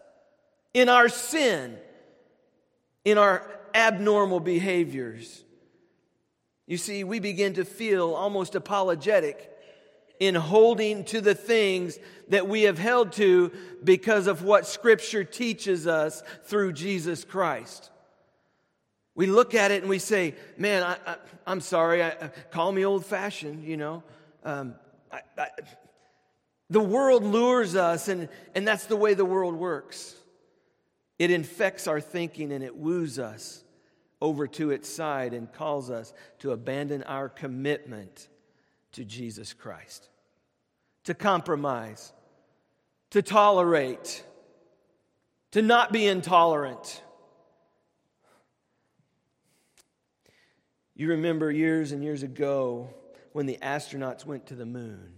in 0.73 0.89
our 0.89 1.09
sin, 1.09 1.77
in 3.05 3.19
our 3.19 3.51
abnormal 3.75 4.41
behaviors. 4.41 5.45
You 6.67 6.79
see, 6.79 7.05
we 7.05 7.19
begin 7.19 7.55
to 7.55 7.65
feel 7.65 8.15
almost 8.15 8.55
apologetic 8.55 9.51
in 10.21 10.35
holding 10.35 11.05
to 11.05 11.21
the 11.21 11.35
things 11.35 11.99
that 12.29 12.49
we 12.49 12.63
have 12.63 12.79
held 12.79 13.13
to 13.13 13.51
because 13.83 14.27
of 14.27 14.43
what 14.43 14.67
Scripture 14.67 15.25
teaches 15.25 15.87
us 15.87 16.23
through 16.45 16.73
Jesus 16.73 17.25
Christ. 17.25 17.91
We 19.15 19.27
look 19.27 19.55
at 19.55 19.71
it 19.71 19.83
and 19.83 19.91
we 19.91 19.99
say, 19.99 20.35
man, 20.59 20.83
I, 20.83 21.17
am 21.47 21.61
sorry, 21.61 22.03
I, 22.03 22.31
call 22.51 22.73
me 22.73 22.85
old 22.85 23.07
fashioned, 23.07 23.65
you 23.65 23.77
know. 23.77 24.03
Um, 24.45 24.75
I, 25.13 25.21
I, 25.39 25.49
the 26.71 26.81
world 26.81 27.23
lures 27.23 27.77
us, 27.77 28.09
and, 28.09 28.29
and 28.55 28.67
that's 28.67 28.87
the 28.87 28.97
way 28.97 29.15
the 29.15 29.25
world 29.25 29.55
works. 29.55 30.17
It 31.19 31.31
infects 31.31 31.87
our 31.87 32.01
thinking 32.01 32.53
and 32.53 32.65
it 32.65 32.77
woos 32.77 33.19
us 33.19 33.63
over 34.21 34.47
to 34.49 34.71
its 34.71 34.89
side 34.89 35.33
and 35.33 35.53
calls 35.53 35.91
us 35.91 36.13
to 36.41 36.53
abandon 36.53 37.03
our 37.05 37.29
commitment 37.29 38.29
to 38.93 39.05
Jesus 39.05 39.53
Christ, 39.53 40.09
to 41.05 41.15
compromise, 41.15 42.13
to 43.11 43.23
tolerate, 43.23 44.25
to 45.53 45.63
not 45.63 45.93
be 45.93 46.07
intolerant. 46.07 47.03
You 50.95 51.09
remember 51.09 51.51
years 51.51 51.93
and 51.93 52.03
years 52.03 52.23
ago 52.23 52.89
when 53.33 53.47
the 53.47 53.59
astronauts 53.61 54.25
went 54.25 54.47
to 54.47 54.55
the 54.55 54.67
moon. 54.67 55.15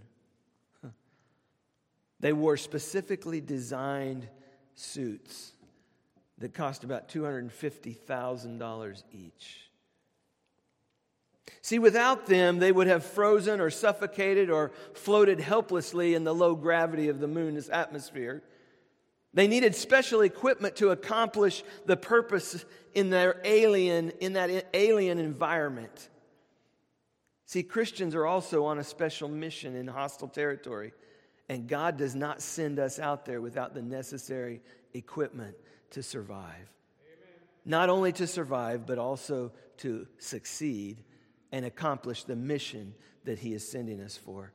They 2.19 2.33
wore 2.33 2.57
specifically 2.57 3.41
designed 3.41 4.27
suits 4.73 5.51
that 6.39 6.53
cost 6.53 6.83
about 6.83 7.09
$250,000 7.09 9.03
each. 9.11 9.69
See, 11.61 11.79
without 11.79 12.25
them, 12.25 12.59
they 12.59 12.71
would 12.71 12.87
have 12.87 13.05
frozen 13.05 13.61
or 13.61 13.69
suffocated 13.69 14.49
or 14.49 14.71
floated 14.93 15.39
helplessly 15.39 16.15
in 16.15 16.23
the 16.23 16.33
low 16.33 16.55
gravity 16.55 17.09
of 17.09 17.19
the 17.19 17.27
moon's 17.27 17.69
atmosphere. 17.69 18.41
They 19.33 19.47
needed 19.47 19.75
special 19.75 20.21
equipment 20.21 20.77
to 20.77 20.89
accomplish 20.89 21.63
the 21.85 21.97
purpose 21.97 22.65
in 22.97 23.11
their 23.11 23.39
alien 23.43 24.09
in 24.21 24.33
that 24.33 24.69
alien 24.73 25.19
environment. 25.19 26.09
See, 27.45 27.61
Christians 27.61 28.15
are 28.15 28.25
also 28.25 28.65
on 28.65 28.79
a 28.79 28.83
special 28.83 29.29
mission 29.29 29.75
in 29.75 29.85
hostile 29.85 30.27
territory, 30.27 30.93
and 31.47 31.67
God 31.67 31.97
does 31.97 32.15
not 32.15 32.41
send 32.41 32.79
us 32.79 32.97
out 32.97 33.23
there 33.23 33.39
without 33.39 33.75
the 33.75 33.83
necessary 33.83 34.61
equipment 34.95 35.55
to 35.91 36.01
survive. 36.01 36.73
Amen. 37.05 37.35
Not 37.65 37.89
only 37.89 38.13
to 38.13 38.25
survive, 38.25 38.87
but 38.87 38.97
also 38.97 39.51
to 39.77 40.07
succeed 40.17 41.03
and 41.51 41.65
accomplish 41.65 42.23
the 42.23 42.35
mission 42.35 42.95
that 43.25 43.37
He 43.37 43.53
is 43.53 43.69
sending 43.69 44.01
us 44.01 44.17
for. 44.17 44.53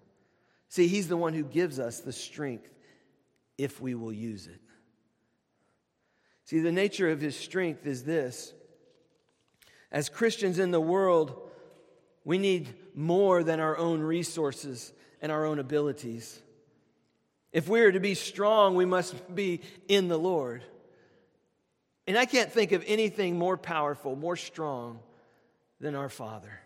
See, 0.68 0.88
He's 0.88 1.06
the 1.06 1.16
one 1.16 1.32
who 1.32 1.44
gives 1.44 1.78
us 1.78 2.00
the 2.00 2.12
strength 2.12 2.74
if 3.56 3.80
we 3.80 3.94
will 3.94 4.12
use 4.12 4.48
it. 4.48 4.60
See, 6.52 6.60
the 6.60 6.70
nature 6.70 7.08
of 7.08 7.18
His 7.18 7.34
strength 7.34 7.86
is 7.86 8.04
this 8.04 8.52
as 9.90 10.10
Christians 10.10 10.58
in 10.58 10.70
the 10.70 10.82
world, 10.82 11.50
we 12.26 12.36
need 12.36 12.68
more 12.94 13.42
than 13.42 13.58
our 13.58 13.78
own 13.78 14.02
resources 14.02 14.92
and 15.22 15.32
our 15.32 15.46
own 15.46 15.58
abilities. 15.58 16.38
If 17.54 17.70
we 17.70 17.80
are 17.80 17.90
to 17.90 18.00
be 18.00 18.14
strong, 18.14 18.74
we 18.74 18.84
must 18.84 19.34
be 19.34 19.62
in 19.88 20.08
the 20.08 20.18
Lord. 20.18 20.62
And 22.06 22.18
I 22.18 22.26
can't 22.26 22.52
think 22.52 22.72
of 22.72 22.84
anything 22.86 23.38
more 23.38 23.56
powerful, 23.56 24.14
more 24.14 24.36
strong 24.36 24.98
than 25.80 25.94
our 25.94 26.10
Father 26.10 26.60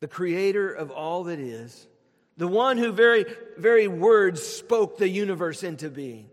the 0.00 0.08
creator 0.08 0.70
of 0.70 0.90
all 0.90 1.24
that 1.24 1.38
is, 1.38 1.88
the 2.36 2.46
one 2.46 2.76
who 2.76 2.92
very, 2.92 3.24
very 3.56 3.88
words 3.88 4.42
spoke 4.42 4.98
the 4.98 5.08
universe 5.08 5.62
into 5.62 5.88
being. 5.88 6.28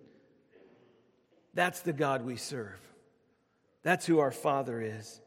That's 1.54 1.82
the 1.82 1.94
God 1.94 2.24
we 2.24 2.38
serve. 2.38 2.80
That's 3.84 4.06
who 4.06 4.20
our 4.20 4.32
Father 4.32 4.82
is. 4.82 5.20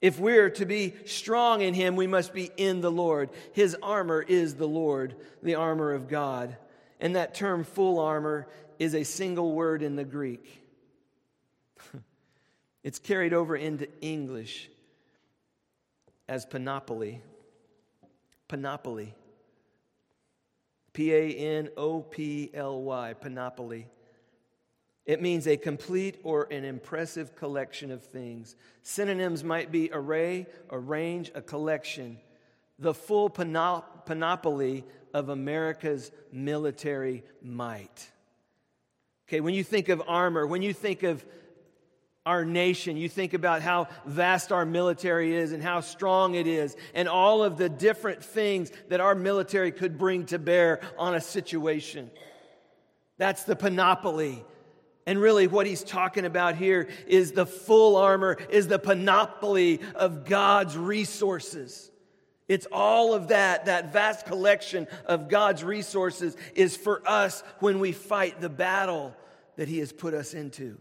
If 0.00 0.18
we're 0.18 0.50
to 0.50 0.64
be 0.64 0.94
strong 1.04 1.60
in 1.60 1.74
Him, 1.74 1.96
we 1.96 2.06
must 2.06 2.32
be 2.32 2.50
in 2.56 2.80
the 2.80 2.90
Lord. 2.90 3.30
His 3.52 3.76
armor 3.82 4.22
is 4.22 4.54
the 4.54 4.68
Lord, 4.68 5.14
the 5.42 5.56
armor 5.56 5.92
of 5.92 6.08
God. 6.08 6.56
And 7.00 7.16
that 7.16 7.34
term, 7.34 7.64
full 7.64 7.98
armor, 7.98 8.46
is 8.78 8.94
a 8.94 9.04
single 9.04 9.52
word 9.52 9.82
in 9.82 9.96
the 9.96 10.04
Greek. 10.04 10.64
it's 12.82 12.98
carried 12.98 13.34
over 13.34 13.56
into 13.56 13.88
English 14.00 14.70
as 16.28 16.46
panoply. 16.46 17.20
Panoply. 18.48 19.14
P 20.92 21.12
A 21.12 21.32
N 21.34 21.68
O 21.76 22.00
P 22.00 22.50
L 22.54 22.80
Y, 22.82 23.14
panoply. 23.14 23.86
It 25.10 25.20
means 25.20 25.48
a 25.48 25.56
complete 25.56 26.20
or 26.22 26.46
an 26.52 26.64
impressive 26.64 27.34
collection 27.34 27.90
of 27.90 28.04
things. 28.04 28.54
Synonyms 28.84 29.42
might 29.42 29.72
be 29.72 29.90
array, 29.92 30.46
arrange, 30.70 31.32
a 31.34 31.42
collection. 31.42 32.18
The 32.78 32.94
full 32.94 33.28
panoply 33.28 34.84
of 35.12 35.28
America's 35.28 36.12
military 36.30 37.24
might. 37.42 38.08
Okay, 39.28 39.40
when 39.40 39.52
you 39.52 39.64
think 39.64 39.88
of 39.88 40.00
armor, 40.06 40.46
when 40.46 40.62
you 40.62 40.72
think 40.72 41.02
of 41.02 41.26
our 42.24 42.44
nation, 42.44 42.96
you 42.96 43.08
think 43.08 43.34
about 43.34 43.62
how 43.62 43.88
vast 44.06 44.52
our 44.52 44.64
military 44.64 45.34
is 45.34 45.50
and 45.50 45.60
how 45.60 45.80
strong 45.80 46.36
it 46.36 46.46
is, 46.46 46.76
and 46.94 47.08
all 47.08 47.42
of 47.42 47.56
the 47.56 47.68
different 47.68 48.22
things 48.22 48.70
that 48.90 49.00
our 49.00 49.16
military 49.16 49.72
could 49.72 49.98
bring 49.98 50.26
to 50.26 50.38
bear 50.38 50.80
on 50.96 51.16
a 51.16 51.20
situation. 51.20 52.12
That's 53.18 53.42
the 53.42 53.56
panoply. 53.56 54.44
And 55.06 55.18
really, 55.20 55.46
what 55.46 55.66
he's 55.66 55.82
talking 55.82 56.24
about 56.24 56.56
here 56.56 56.88
is 57.06 57.32
the 57.32 57.46
full 57.46 57.96
armor, 57.96 58.36
is 58.50 58.68
the 58.68 58.78
panoply 58.78 59.80
of 59.94 60.24
God's 60.24 60.76
resources. 60.76 61.90
It's 62.48 62.66
all 62.70 63.14
of 63.14 63.28
that, 63.28 63.66
that 63.66 63.92
vast 63.92 64.26
collection 64.26 64.88
of 65.06 65.28
God's 65.28 65.62
resources 65.62 66.36
is 66.54 66.76
for 66.76 67.00
us 67.08 67.42
when 67.60 67.78
we 67.78 67.92
fight 67.92 68.40
the 68.40 68.48
battle 68.48 69.14
that 69.56 69.68
he 69.68 69.78
has 69.78 69.92
put 69.92 70.14
us 70.14 70.34
into. 70.34 70.76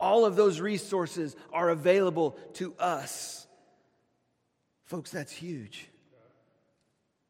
All 0.00 0.24
of 0.24 0.34
those 0.34 0.60
resources 0.60 1.36
are 1.52 1.68
available 1.70 2.38
to 2.54 2.74
us. 2.78 3.46
Folks, 4.84 5.10
that's 5.10 5.32
huge. 5.32 5.88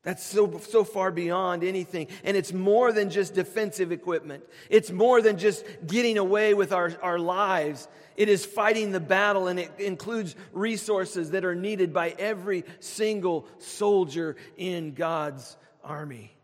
That's 0.04 0.22
so, 0.22 0.58
so 0.58 0.84
far 0.84 1.10
beyond 1.10 1.64
anything. 1.64 2.08
And 2.24 2.36
it's 2.36 2.52
more 2.52 2.92
than 2.92 3.08
just 3.08 3.34
defensive 3.34 3.90
equipment. 3.90 4.44
It's 4.68 4.90
more 4.90 5.22
than 5.22 5.38
just 5.38 5.64
getting 5.86 6.18
away 6.18 6.52
with 6.52 6.72
our, 6.72 6.92
our 7.02 7.18
lives. 7.18 7.88
It 8.14 8.28
is 8.28 8.44
fighting 8.44 8.92
the 8.92 9.00
battle, 9.00 9.48
and 9.48 9.58
it 9.58 9.72
includes 9.78 10.36
resources 10.52 11.30
that 11.30 11.46
are 11.46 11.54
needed 11.54 11.94
by 11.94 12.14
every 12.18 12.64
single 12.80 13.48
soldier 13.58 14.36
in 14.58 14.92
God's 14.92 15.56
army. 15.82 16.36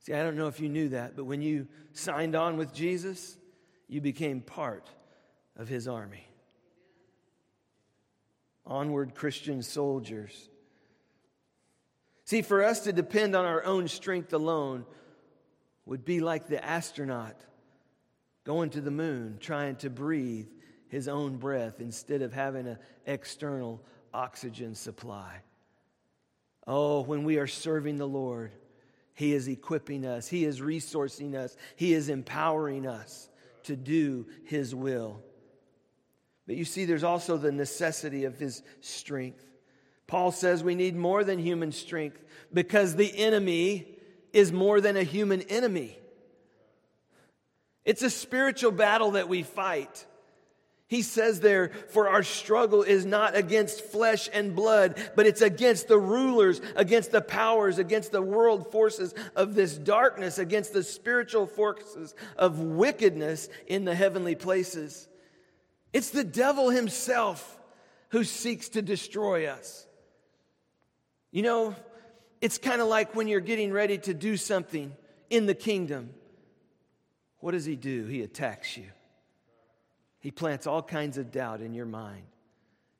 See, 0.00 0.12
I 0.12 0.22
don't 0.22 0.36
know 0.36 0.48
if 0.48 0.60
you 0.60 0.68
knew 0.68 0.90
that, 0.90 1.16
but 1.16 1.24
when 1.24 1.40
you 1.40 1.68
signed 1.94 2.36
on 2.36 2.58
with 2.58 2.74
Jesus, 2.74 3.36
you 3.88 4.02
became 4.02 4.42
part 4.42 4.90
of 5.56 5.68
his 5.68 5.88
army. 5.88 6.26
Onward, 8.66 9.14
Christian 9.14 9.62
soldiers. 9.62 10.50
See, 12.24 12.42
for 12.42 12.64
us 12.64 12.80
to 12.80 12.92
depend 12.92 13.34
on 13.34 13.44
our 13.44 13.64
own 13.64 13.88
strength 13.88 14.32
alone 14.32 14.86
would 15.86 16.04
be 16.04 16.20
like 16.20 16.46
the 16.46 16.64
astronaut 16.64 17.36
going 18.44 18.70
to 18.70 18.80
the 18.80 18.90
moon, 18.90 19.38
trying 19.40 19.76
to 19.76 19.90
breathe 19.90 20.48
his 20.88 21.08
own 21.08 21.36
breath 21.36 21.80
instead 21.80 22.22
of 22.22 22.32
having 22.32 22.66
an 22.66 22.78
external 23.06 23.82
oxygen 24.12 24.74
supply. 24.74 25.42
Oh, 26.66 27.00
when 27.00 27.24
we 27.24 27.38
are 27.38 27.46
serving 27.46 27.98
the 27.98 28.06
Lord, 28.06 28.52
He 29.14 29.32
is 29.32 29.48
equipping 29.48 30.06
us, 30.06 30.28
He 30.28 30.44
is 30.44 30.60
resourcing 30.60 31.34
us, 31.34 31.56
He 31.76 31.92
is 31.92 32.08
empowering 32.08 32.86
us 32.86 33.28
to 33.64 33.76
do 33.76 34.26
his 34.44 34.74
will. 34.74 35.22
But 36.46 36.56
you 36.56 36.64
see, 36.64 36.84
there's 36.84 37.04
also 37.04 37.36
the 37.36 37.52
necessity 37.52 38.24
of 38.24 38.38
his 38.38 38.62
strength. 38.80 39.44
Paul 40.06 40.32
says 40.32 40.62
we 40.62 40.74
need 40.74 40.96
more 40.96 41.24
than 41.24 41.38
human 41.38 41.72
strength 41.72 42.22
because 42.52 42.96
the 42.96 43.16
enemy 43.18 43.86
is 44.32 44.52
more 44.52 44.80
than 44.80 44.96
a 44.96 45.02
human 45.02 45.42
enemy. 45.42 45.98
It's 47.84 48.02
a 48.02 48.10
spiritual 48.10 48.70
battle 48.70 49.12
that 49.12 49.28
we 49.28 49.42
fight. 49.42 50.06
He 50.86 51.00
says 51.00 51.40
there, 51.40 51.70
for 51.88 52.10
our 52.10 52.22
struggle 52.22 52.82
is 52.82 53.06
not 53.06 53.34
against 53.34 53.80
flesh 53.80 54.28
and 54.30 54.54
blood, 54.54 55.02
but 55.16 55.26
it's 55.26 55.40
against 55.40 55.88
the 55.88 55.98
rulers, 55.98 56.60
against 56.76 57.12
the 57.12 57.22
powers, 57.22 57.78
against 57.78 58.12
the 58.12 58.20
world 58.20 58.70
forces 58.70 59.14
of 59.34 59.54
this 59.54 59.78
darkness, 59.78 60.36
against 60.36 60.74
the 60.74 60.82
spiritual 60.82 61.46
forces 61.46 62.14
of 62.36 62.60
wickedness 62.60 63.48
in 63.66 63.86
the 63.86 63.94
heavenly 63.94 64.34
places. 64.34 65.08
It's 65.94 66.10
the 66.10 66.24
devil 66.24 66.68
himself 66.68 67.58
who 68.10 68.22
seeks 68.22 68.68
to 68.70 68.82
destroy 68.82 69.46
us. 69.46 69.86
You 71.32 71.42
know, 71.42 71.74
it's 72.40 72.58
kind 72.58 72.80
of 72.80 72.88
like 72.88 73.16
when 73.16 73.26
you're 73.26 73.40
getting 73.40 73.72
ready 73.72 73.98
to 73.98 74.14
do 74.14 74.36
something 74.36 74.92
in 75.30 75.46
the 75.46 75.54
kingdom. 75.54 76.10
What 77.40 77.52
does 77.52 77.64
he 77.64 77.74
do? 77.74 78.06
He 78.06 78.22
attacks 78.22 78.76
you. 78.76 78.86
He 80.20 80.30
plants 80.30 80.68
all 80.68 80.82
kinds 80.82 81.18
of 81.18 81.32
doubt 81.32 81.60
in 81.62 81.74
your 81.74 81.86
mind. 81.86 82.22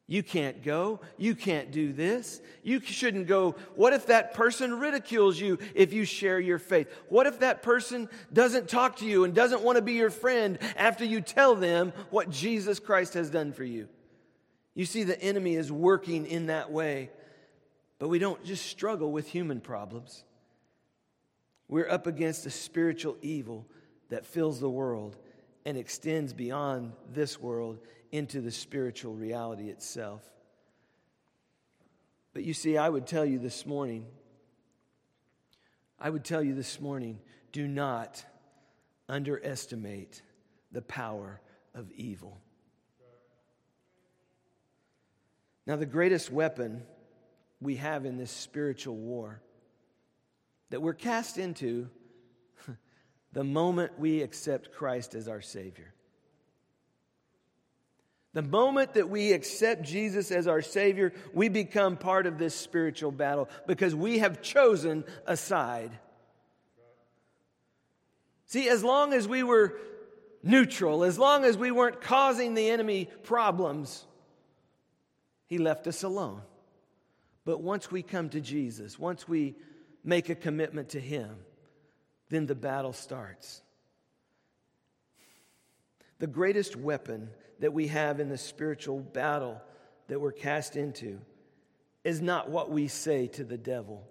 You 0.09 0.23
can't 0.23 0.63
go. 0.63 1.01
You 1.17 1.35
can't 1.35 1.71
do 1.71 1.93
this. 1.93 2.41
You 2.63 2.81
shouldn't 2.81 3.29
go. 3.29 3.55
What 3.77 3.93
if 3.93 4.07
that 4.07 4.35
person 4.35 4.79
ridicules 4.79 5.39
you 5.39 5.59
if 5.75 5.93
you 5.93 6.05
share 6.05 6.41
your 6.41 6.59
faith? 6.59 6.89
What 7.09 7.27
if 7.27 7.39
that 7.39 7.63
person 7.63 8.09
doesn't 8.33 8.69
talk 8.69 8.97
to 8.97 9.07
you 9.07 9.25
and 9.25 9.33
doesn't 9.33 9.63
want 9.63 9.77
to 9.77 9.83
be 9.83 9.93
your 9.93 10.11
friend 10.11 10.59
after 10.77 11.05
you 11.05 11.21
tell 11.21 11.55
them 11.55 11.93
what 12.11 12.31
Jesus 12.31 12.81
Christ 12.81 13.15
has 13.15 13.31
done 13.31 13.53
for 13.53 13.65
you? 13.65 13.89
You 14.75 14.87
see, 14.87 15.05
the 15.05 15.21
enemy 15.23 15.55
is 15.55 15.71
working 15.71 16.27
in 16.27 16.47
that 16.47 16.73
way. 16.73 17.11
But 18.03 18.09
we 18.09 18.19
don't 18.19 18.45
just 18.45 18.67
struggle 18.67 19.13
with 19.13 19.29
human 19.29 19.61
problems, 19.61 20.25
we're 21.69 21.89
up 21.89 22.09
against 22.09 22.45
a 22.47 22.51
spiritual 22.51 23.17
evil 23.23 23.65
that 24.09 24.27
fills 24.27 24.59
the 24.59 24.69
world 24.69 25.17
and 25.65 25.79
extends 25.79 26.33
beyond 26.33 26.95
this 27.13 27.39
world 27.39 27.79
into 28.11 28.41
the 28.41 28.51
spiritual 28.51 29.15
reality 29.15 29.69
itself. 29.69 30.21
But 32.35 32.43
you 32.43 32.55
see, 32.55 32.77
I 32.77 32.89
would 32.89 33.07
tell 33.07 33.25
you 33.25 33.39
this 33.39 33.67
morning, 33.67 34.07
I 35.97 36.11
would 36.11 36.25
tell 36.25 36.43
you 36.43 36.57
this 36.57 36.81
morning, 36.81 37.21
do 37.53 37.69
not 37.69 38.25
underestimate 39.09 40.23
the 40.73 40.83
power 40.83 41.41
of 41.73 41.89
evil. 41.93 42.41
Now, 45.69 45.77
the 45.77 45.87
greatest 45.87 46.33
weapon 46.33 46.83
we 47.63 47.77
have 47.77 48.05
in 48.05 48.17
this 48.17 48.31
spiritual 48.31 48.97
war 48.97 49.41
that 50.71 50.83
we're 50.83 50.95
cast 50.95 51.39
into 51.39 51.89
the 53.33 53.45
moment 53.45 53.99
we 53.99 54.23
accept 54.23 54.73
Christ 54.73 55.15
as 55.15 55.29
our 55.29 55.41
Savior. 55.41 55.95
The 58.35 58.43
moment 58.43 58.95
that 58.95 59.11
we 59.11 59.33
accept 59.33 59.83
Jesus 59.83 60.31
as 60.31 60.47
our 60.47 60.63
Savior, 60.63 61.13
we 61.35 61.51
become 61.51 61.99
part 61.99 62.27
of 62.27 62.39
this 62.39 62.55
spiritual 62.55 63.13
battle 63.13 63.51
because 63.67 63.95
we 63.95 64.21
have 64.21 64.41
chosen 64.41 65.05
a 65.27 65.37
side. 65.37 65.91
See, 68.47 68.69
as 68.69 68.83
long 68.83 69.13
as 69.13 69.29
we 69.29 69.43
were 69.43 69.79
neutral, 70.43 71.05
as 71.05 71.19
long 71.19 71.45
as 71.45 71.59
we 71.59 71.71
weren't 71.71 72.01
causing 72.01 72.55
the 72.55 72.71
enemy 72.71 73.11
problems, 73.23 74.07
he 75.47 75.59
left 75.59 75.87
us 75.87 76.03
alone. 76.03 76.41
But 77.45 77.61
once 77.61 77.91
we 77.91 78.03
come 78.03 78.29
to 78.31 78.41
Jesus, 78.41 78.99
once 78.99 79.29
we 79.29 79.57
make 80.05 80.29
a 80.29 80.35
commitment 80.35 80.91
to 80.91 81.01
Him, 81.01 81.37
then 82.29 82.47
the 82.47 82.55
battle 82.55 82.93
starts. 82.93 83.63
The 86.19 86.27
greatest 86.27 86.77
weapon 86.77 87.31
that 87.59 87.73
we 87.73 87.89
have 87.89 88.21
in 88.21 88.29
the 88.29 88.39
spiritual 88.39 89.01
battle 89.01 89.61
that 90.09 90.21
we're 90.21 90.33
cast 90.33 90.77
into 90.77 91.21
is 92.05 92.21
not 92.21 92.49
what 92.49 92.71
we 92.71 92.89
say 92.89 93.27
to 93.29 93.45
the 93.45 93.59
devil, 93.59 94.05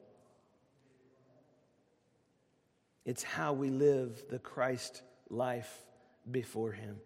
it's 3.05 3.23
how 3.23 3.53
we 3.53 3.69
live 3.69 4.23
the 4.29 4.39
Christ 4.39 5.01
life 5.29 5.73
before 6.29 6.71
Him. 6.71 6.97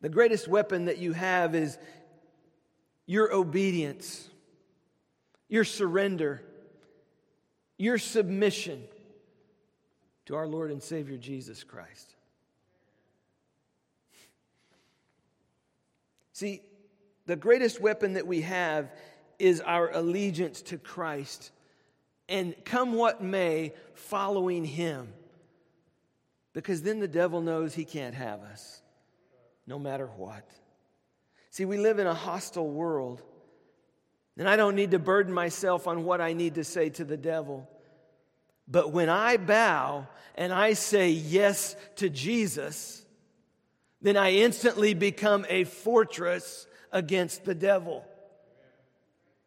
The 0.00 0.08
greatest 0.08 0.48
weapon 0.48 0.86
that 0.86 0.98
you 0.98 1.12
have 1.12 1.54
is 1.54 1.78
your 3.06 3.32
obedience, 3.32 4.28
your 5.48 5.64
surrender 5.64 6.42
your 7.82 7.98
submission 7.98 8.80
to 10.24 10.36
our 10.36 10.46
Lord 10.46 10.70
and 10.70 10.80
Savior 10.80 11.16
Jesus 11.16 11.64
Christ. 11.64 12.14
See, 16.32 16.62
the 17.26 17.34
greatest 17.34 17.80
weapon 17.80 18.12
that 18.12 18.24
we 18.24 18.42
have 18.42 18.92
is 19.40 19.60
our 19.60 19.90
allegiance 19.90 20.62
to 20.62 20.78
Christ 20.78 21.50
and 22.28 22.54
come 22.64 22.92
what 22.92 23.20
may, 23.20 23.72
following 23.94 24.64
Him. 24.64 25.12
Because 26.52 26.82
then 26.82 27.00
the 27.00 27.08
devil 27.08 27.40
knows 27.40 27.74
he 27.74 27.84
can't 27.84 28.14
have 28.14 28.42
us, 28.42 28.80
no 29.66 29.76
matter 29.76 30.06
what. 30.06 30.48
See, 31.52 31.66
we 31.66 31.76
live 31.76 31.98
in 31.98 32.06
a 32.06 32.14
hostile 32.14 32.66
world. 32.66 33.20
And 34.38 34.48
I 34.48 34.56
don't 34.56 34.74
need 34.74 34.92
to 34.92 34.98
burden 34.98 35.34
myself 35.34 35.86
on 35.86 36.04
what 36.04 36.22
I 36.22 36.32
need 36.32 36.54
to 36.54 36.64
say 36.64 36.88
to 36.88 37.04
the 37.04 37.18
devil. 37.18 37.68
But 38.66 38.90
when 38.90 39.10
I 39.10 39.36
bow 39.36 40.08
and 40.34 40.50
I 40.50 40.72
say 40.72 41.10
yes 41.10 41.76
to 41.96 42.08
Jesus, 42.08 43.04
then 44.00 44.16
I 44.16 44.32
instantly 44.32 44.94
become 44.94 45.44
a 45.50 45.64
fortress 45.64 46.66
against 46.90 47.44
the 47.44 47.54
devil. 47.54 48.02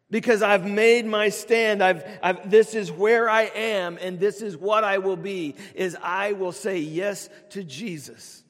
Because 0.08 0.42
I've 0.42 0.64
made 0.64 1.06
my 1.06 1.30
stand. 1.30 1.82
I've, 1.82 2.04
I've, 2.22 2.48
this 2.48 2.76
is 2.76 2.92
where 2.92 3.28
I 3.28 3.50
am, 3.52 3.98
and 4.00 4.20
this 4.20 4.42
is 4.42 4.56
what 4.56 4.84
I 4.84 4.98
will 4.98 5.16
be, 5.16 5.56
is 5.74 5.96
I 6.00 6.34
will 6.34 6.52
say 6.52 6.78
yes 6.78 7.28
to 7.50 7.64
Jesus. 7.64 8.44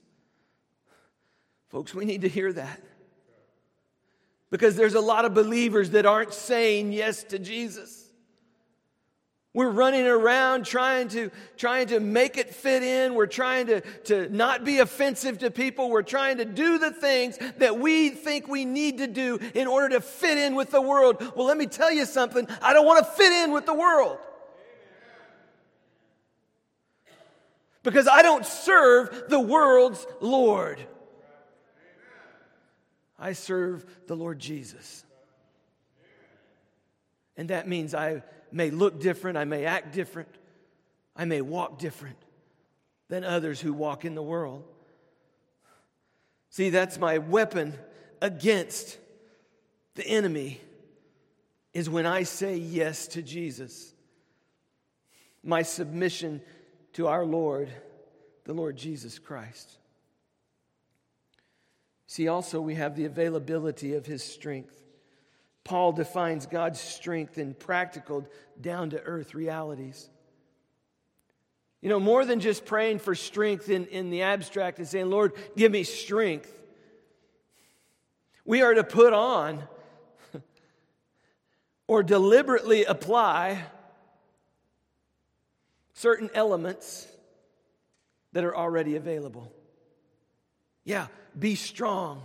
Folks, 1.70 1.94
we 1.94 2.04
need 2.04 2.20
to 2.20 2.28
hear 2.28 2.52
that. 2.52 2.82
Because 4.50 4.76
there's 4.76 4.94
a 4.94 5.00
lot 5.00 5.24
of 5.24 5.34
believers 5.34 5.90
that 5.90 6.06
aren't 6.06 6.32
saying 6.32 6.92
yes 6.92 7.24
to 7.24 7.38
Jesus. 7.38 8.06
We're 9.56 9.70
running 9.70 10.06
around 10.06 10.66
trying 10.66 11.08
to, 11.08 11.30
trying 11.56 11.86
to 11.86 11.98
make 11.98 12.36
it 12.36 12.54
fit 12.54 12.82
in. 12.82 13.14
We're 13.14 13.26
trying 13.26 13.68
to, 13.68 13.80
to 13.80 14.28
not 14.28 14.64
be 14.64 14.80
offensive 14.80 15.38
to 15.38 15.50
people. 15.50 15.88
We're 15.88 16.02
trying 16.02 16.36
to 16.36 16.44
do 16.44 16.76
the 16.76 16.90
things 16.90 17.38
that 17.56 17.78
we 17.78 18.10
think 18.10 18.48
we 18.48 18.66
need 18.66 18.98
to 18.98 19.06
do 19.06 19.38
in 19.54 19.66
order 19.66 19.96
to 19.96 20.02
fit 20.02 20.36
in 20.36 20.56
with 20.56 20.72
the 20.72 20.82
world. 20.82 21.32
Well, 21.34 21.46
let 21.46 21.56
me 21.56 21.64
tell 21.64 21.90
you 21.90 22.04
something. 22.04 22.46
I 22.60 22.74
don't 22.74 22.84
want 22.84 23.02
to 23.02 23.10
fit 23.12 23.32
in 23.32 23.52
with 23.52 23.64
the 23.64 23.72
world. 23.72 24.18
Because 27.82 28.06
I 28.06 28.20
don't 28.20 28.44
serve 28.44 29.24
the 29.30 29.40
world's 29.40 30.06
Lord. 30.20 30.86
I 33.18 33.32
serve 33.32 33.84
the 34.06 34.16
Lord 34.16 34.38
Jesus. 34.38 35.04
And 37.36 37.50
that 37.50 37.68
means 37.68 37.94
I 37.94 38.22
may 38.52 38.70
look 38.70 39.00
different, 39.00 39.36
I 39.36 39.44
may 39.44 39.64
act 39.64 39.92
different, 39.94 40.28
I 41.14 41.24
may 41.24 41.40
walk 41.40 41.78
different 41.78 42.16
than 43.08 43.24
others 43.24 43.60
who 43.60 43.72
walk 43.72 44.04
in 44.04 44.14
the 44.14 44.22
world. 44.22 44.64
See, 46.50 46.70
that's 46.70 46.98
my 46.98 47.18
weapon 47.18 47.74
against 48.20 48.98
the 49.94 50.06
enemy 50.06 50.60
is 51.74 51.90
when 51.90 52.06
I 52.06 52.22
say 52.22 52.56
yes 52.56 53.08
to 53.08 53.22
Jesus. 53.22 53.92
My 55.42 55.62
submission 55.62 56.40
to 56.94 57.06
our 57.08 57.26
Lord, 57.26 57.68
the 58.44 58.54
Lord 58.54 58.76
Jesus 58.76 59.18
Christ. 59.18 59.70
See, 62.06 62.28
also, 62.28 62.60
we 62.60 62.76
have 62.76 62.96
the 62.96 63.04
availability 63.04 63.94
of 63.94 64.06
his 64.06 64.22
strength. 64.22 64.76
Paul 65.64 65.92
defines 65.92 66.46
God's 66.46 66.80
strength 66.80 67.38
in 67.38 67.54
practical, 67.54 68.26
down 68.60 68.90
to 68.90 69.02
earth 69.02 69.34
realities. 69.34 70.08
You 71.80 71.88
know, 71.88 72.00
more 72.00 72.24
than 72.24 72.40
just 72.40 72.64
praying 72.64 73.00
for 73.00 73.14
strength 73.14 73.68
in, 73.68 73.86
in 73.86 74.10
the 74.10 74.22
abstract 74.22 74.78
and 74.78 74.86
saying, 74.86 75.10
Lord, 75.10 75.32
give 75.56 75.72
me 75.72 75.82
strength, 75.82 76.52
we 78.44 78.62
are 78.62 78.74
to 78.74 78.84
put 78.84 79.12
on 79.12 79.64
or 81.88 82.04
deliberately 82.04 82.84
apply 82.84 83.64
certain 85.94 86.30
elements 86.34 87.08
that 88.32 88.44
are 88.44 88.56
already 88.56 88.96
available. 88.96 89.50
Yeah, 90.84 91.08
be 91.38 91.54
strong 91.54 92.22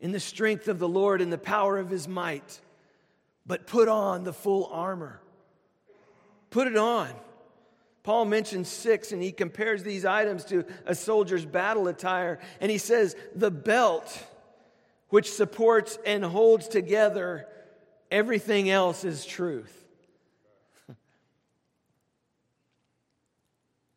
in 0.00 0.12
the 0.12 0.20
strength 0.20 0.68
of 0.68 0.78
the 0.78 0.88
Lord 0.88 1.20
and 1.20 1.32
the 1.32 1.38
power 1.38 1.78
of 1.78 1.90
his 1.90 2.08
might, 2.08 2.60
but 3.46 3.66
put 3.66 3.88
on 3.88 4.24
the 4.24 4.32
full 4.32 4.66
armor. 4.72 5.20
Put 6.50 6.66
it 6.66 6.76
on. 6.76 7.10
Paul 8.02 8.24
mentions 8.24 8.68
six 8.68 9.12
and 9.12 9.22
he 9.22 9.30
compares 9.30 9.82
these 9.82 10.04
items 10.04 10.44
to 10.46 10.64
a 10.86 10.94
soldier's 10.94 11.44
battle 11.44 11.86
attire. 11.86 12.38
And 12.60 12.70
he 12.70 12.78
says, 12.78 13.14
the 13.34 13.50
belt 13.50 14.26
which 15.10 15.30
supports 15.30 15.98
and 16.06 16.24
holds 16.24 16.66
together 16.68 17.46
everything 18.10 18.70
else 18.70 19.04
is 19.04 19.26
truth. 19.26 19.76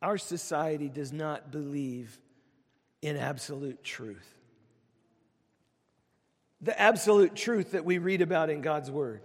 Our 0.02 0.18
society 0.18 0.90
does 0.90 1.12
not 1.12 1.50
believe 1.50 2.18
in 3.04 3.18
absolute 3.18 3.84
truth. 3.84 4.26
The 6.62 6.80
absolute 6.80 7.36
truth 7.36 7.72
that 7.72 7.84
we 7.84 7.98
read 7.98 8.22
about 8.22 8.48
in 8.48 8.62
God's 8.62 8.90
Word. 8.90 9.20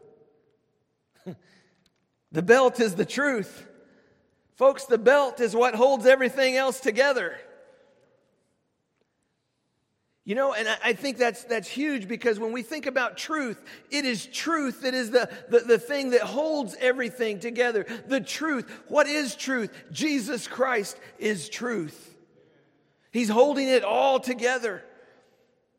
the 2.34 2.42
belt 2.42 2.82
is 2.82 2.96
the 2.96 3.06
truth. 3.06 3.66
Folks, 4.58 4.84
the 4.84 4.98
belt 4.98 5.40
is 5.40 5.56
what 5.56 5.76
holds 5.76 6.06
everything 6.06 6.58
else 6.58 6.82
together. 6.82 7.38
You 10.26 10.36
know, 10.36 10.54
and 10.54 10.68
I 10.84 10.92
think 10.92 11.18
that's, 11.18 11.46
that's 11.46 11.70
huge 11.70 12.10
because 12.10 12.38
when 12.38 12.52
we 12.52 12.64
think 12.64 12.86
about 12.86 13.18
truth, 13.18 13.64
it 13.90 14.04
is 14.04 14.26
truth 14.26 14.82
that 14.82 14.94
is 14.94 15.10
the, 15.12 15.30
the, 15.48 15.60
the 15.60 15.80
thing 15.80 16.10
that 16.10 16.22
holds 16.22 16.76
everything 16.82 17.40
together. 17.40 17.86
The 18.08 18.20
truth. 18.20 18.70
What 18.90 19.08
is 19.08 19.36
truth? 19.36 19.72
Jesus 19.94 20.50
Christ 20.50 21.00
is 21.18 21.48
truth. 21.48 22.09
He's 23.12 23.30
holding 23.30 23.68
it 23.68 23.84
all 23.84 24.20
together. 24.20 24.84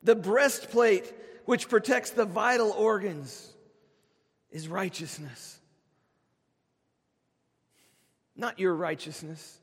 The 0.03 0.15
breastplate, 0.15 1.13
which 1.45 1.69
protects 1.69 2.11
the 2.11 2.25
vital 2.25 2.71
organs, 2.71 3.51
is 4.51 4.67
righteousness. 4.67 5.59
Not 8.35 8.59
your 8.59 8.73
righteousness, 8.73 9.59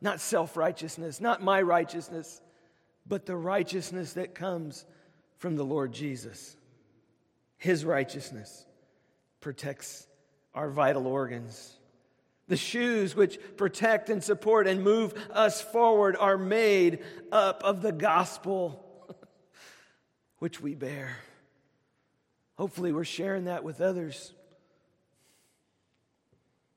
not 0.00 0.20
self 0.20 0.56
righteousness, 0.56 1.20
not 1.20 1.42
my 1.42 1.60
righteousness 1.62 2.40
but 3.10 3.26
the 3.26 3.36
righteousness 3.36 4.14
that 4.14 4.34
comes 4.34 4.84
from 5.38 5.56
the 5.56 5.64
Lord 5.64 5.92
Jesus. 5.92 6.56
His 7.58 7.84
righteousness 7.84 8.64
protects 9.40 10.06
our 10.54 10.70
vital 10.70 11.06
organs. 11.06 11.76
The 12.50 12.56
shoes 12.56 13.14
which 13.14 13.38
protect 13.56 14.10
and 14.10 14.24
support 14.24 14.66
and 14.66 14.82
move 14.82 15.14
us 15.30 15.62
forward 15.62 16.16
are 16.18 16.36
made 16.36 16.98
up 17.30 17.62
of 17.62 17.80
the 17.80 17.92
gospel 17.92 18.84
which 20.40 20.60
we 20.60 20.74
bear. 20.74 21.16
Hopefully, 22.58 22.92
we're 22.92 23.04
sharing 23.04 23.44
that 23.44 23.62
with 23.62 23.80
others. 23.80 24.32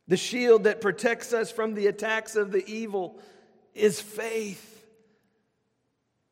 The 0.08 0.16
shield 0.16 0.66
that 0.66 0.80
protects 0.80 1.34
us 1.34 1.52
from 1.52 1.74
the 1.74 1.88
attacks 1.88 2.36
of 2.36 2.52
the 2.52 2.64
evil 2.72 3.20
is 3.74 4.00
faith. 4.00 4.86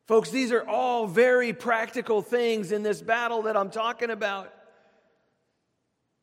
Folks, 0.06 0.30
these 0.30 0.52
are 0.52 0.64
all 0.68 1.08
very 1.08 1.52
practical 1.52 2.22
things 2.22 2.70
in 2.70 2.84
this 2.84 3.02
battle 3.02 3.42
that 3.42 3.56
I'm 3.56 3.70
talking 3.70 4.10
about. 4.10 4.54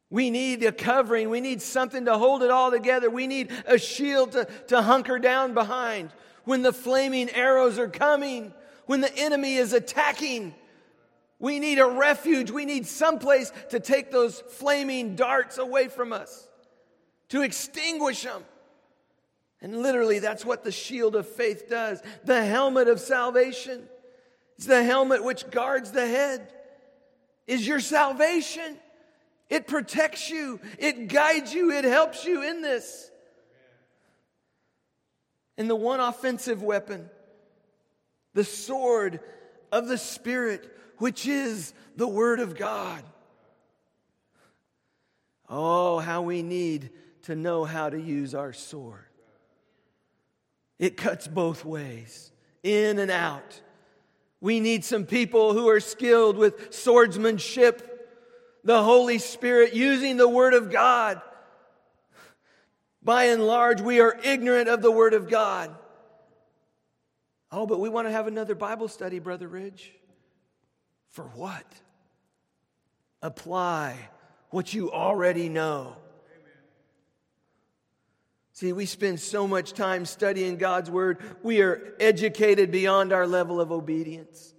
We 0.09 0.31
need 0.31 0.63
a 0.63 0.71
covering. 0.71 1.29
We 1.29 1.41
need 1.41 1.61
something 1.61 2.05
to 2.05 2.17
hold 2.17 2.41
it 2.41 2.49
all 2.49 2.71
together. 2.71 3.09
We 3.09 3.27
need 3.27 3.51
a 3.67 3.77
shield 3.77 4.31
to, 4.31 4.45
to 4.67 4.81
hunker 4.81 5.19
down 5.19 5.53
behind 5.53 6.11
when 6.45 6.63
the 6.63 6.73
flaming 6.73 7.29
arrows 7.29 7.77
are 7.77 7.87
coming, 7.87 8.53
when 8.87 9.01
the 9.01 9.15
enemy 9.15 9.55
is 9.55 9.73
attacking. 9.73 10.55
We 11.37 11.59
need 11.59 11.77
a 11.77 11.85
refuge. 11.85 12.49
We 12.49 12.65
need 12.65 12.87
someplace 12.87 13.51
to 13.69 13.79
take 13.79 14.11
those 14.11 14.39
flaming 14.39 15.15
darts 15.15 15.59
away 15.59 15.87
from 15.87 16.11
us, 16.11 16.47
to 17.29 17.43
extinguish 17.43 18.23
them. 18.23 18.43
And 19.61 19.81
literally, 19.81 20.19
that's 20.19 20.43
what 20.43 20.63
the 20.63 20.71
shield 20.71 21.15
of 21.15 21.27
faith 21.27 21.69
does. 21.69 22.01
The 22.23 22.43
helmet 22.43 22.87
of 22.87 22.99
salvation. 22.99 23.83
It's 24.57 24.65
the 24.65 24.83
helmet 24.83 25.23
which 25.23 25.49
guards 25.51 25.91
the 25.91 26.07
head. 26.07 26.51
Is 27.45 27.67
your 27.67 27.79
salvation. 27.79 28.77
It 29.49 29.65
protects 29.67 30.29
you, 30.29 30.59
it 30.77 31.07
guides 31.07 31.53
you, 31.53 31.71
it 31.71 31.83
helps 31.83 32.23
you 32.23 32.43
in 32.43 32.61
this. 32.61 33.09
And 35.57 35.69
the 35.69 35.75
one 35.75 35.99
offensive 35.99 36.61
weapon, 36.61 37.09
the 38.33 38.43
sword 38.43 39.19
of 39.71 39.87
the 39.87 39.97
Spirit, 39.97 40.71
which 40.97 41.27
is 41.27 41.73
the 41.95 42.07
Word 42.07 42.39
of 42.39 42.55
God. 42.55 43.03
Oh, 45.49 45.97
how 45.97 46.21
we 46.21 46.43
need 46.43 46.91
to 47.23 47.35
know 47.35 47.65
how 47.65 47.89
to 47.89 47.99
use 47.99 48.35
our 48.35 48.53
sword. 48.53 49.05
It 50.77 50.95
cuts 50.95 51.27
both 51.27 51.65
ways, 51.65 52.31
in 52.63 52.99
and 52.99 53.11
out. 53.11 53.59
We 54.39 54.59
need 54.59 54.85
some 54.85 55.05
people 55.05 55.53
who 55.53 55.67
are 55.67 55.81
skilled 55.81 56.37
with 56.37 56.73
swordsmanship, 56.73 57.88
the 58.63 58.83
Holy 58.83 59.17
Spirit 59.17 59.73
using 59.73 60.17
the 60.17 60.27
Word 60.27 60.53
of 60.53 60.71
God. 60.71 61.21
By 63.01 63.25
and 63.25 63.45
large, 63.45 63.81
we 63.81 64.01
are 64.01 64.17
ignorant 64.23 64.67
of 64.67 64.81
the 64.81 64.91
Word 64.91 65.13
of 65.13 65.29
God. 65.29 65.73
Oh, 67.51 67.65
but 67.65 67.79
we 67.79 67.89
want 67.89 68.07
to 68.07 68.11
have 68.11 68.27
another 68.27 68.55
Bible 68.55 68.87
study, 68.87 69.19
Brother 69.19 69.47
Ridge. 69.47 69.91
For 71.09 71.23
what? 71.23 71.65
Apply 73.21 73.97
what 74.49 74.73
you 74.73 74.91
already 74.91 75.49
know. 75.49 75.95
See, 78.53 78.73
we 78.73 78.85
spend 78.85 79.21
so 79.21 79.47
much 79.47 79.71
time 79.71 80.05
studying 80.05 80.57
God's 80.57 80.91
Word, 80.91 81.19
we 81.41 81.61
are 81.61 81.95
educated 81.99 82.71
beyond 82.71 83.13
our 83.13 83.25
level 83.25 83.61
of 83.61 83.71
obedience. 83.71 84.53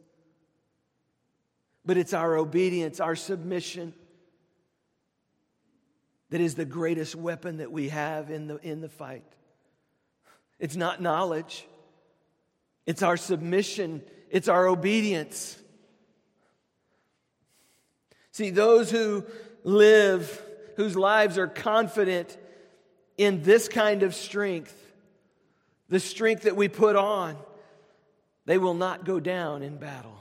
But 1.84 1.96
it's 1.96 2.12
our 2.12 2.36
obedience, 2.36 3.00
our 3.00 3.16
submission, 3.16 3.94
that 6.30 6.40
is 6.40 6.54
the 6.54 6.64
greatest 6.64 7.14
weapon 7.16 7.58
that 7.58 7.72
we 7.72 7.88
have 7.88 8.30
in 8.30 8.46
the, 8.46 8.56
in 8.58 8.80
the 8.80 8.88
fight. 8.88 9.24
It's 10.58 10.76
not 10.76 11.00
knowledge, 11.00 11.66
it's 12.86 13.02
our 13.02 13.16
submission, 13.16 14.02
it's 14.30 14.48
our 14.48 14.66
obedience. 14.66 15.58
See, 18.32 18.50
those 18.50 18.90
who 18.90 19.24
live, 19.64 20.42
whose 20.76 20.96
lives 20.96 21.36
are 21.36 21.48
confident 21.48 22.36
in 23.18 23.42
this 23.42 23.68
kind 23.68 24.02
of 24.02 24.14
strength, 24.14 24.76
the 25.88 26.00
strength 26.00 26.42
that 26.42 26.56
we 26.56 26.68
put 26.68 26.94
on, 26.94 27.36
they 28.46 28.56
will 28.56 28.74
not 28.74 29.04
go 29.04 29.18
down 29.18 29.62
in 29.62 29.76
battle. 29.76 30.19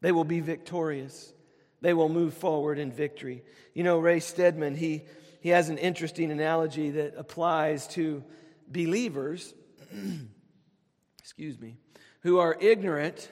They 0.00 0.12
will 0.12 0.24
be 0.24 0.40
victorious. 0.40 1.32
They 1.80 1.94
will 1.94 2.08
move 2.08 2.34
forward 2.34 2.78
in 2.78 2.92
victory. 2.92 3.42
You 3.74 3.84
know, 3.84 3.98
Ray 3.98 4.20
Stedman, 4.20 4.76
he, 4.76 5.04
he 5.40 5.50
has 5.50 5.68
an 5.68 5.78
interesting 5.78 6.30
analogy 6.30 6.90
that 6.90 7.14
applies 7.16 7.86
to 7.88 8.24
believers, 8.66 9.54
excuse 11.18 11.58
me, 11.58 11.76
who 12.20 12.38
are 12.38 12.56
ignorant 12.60 13.30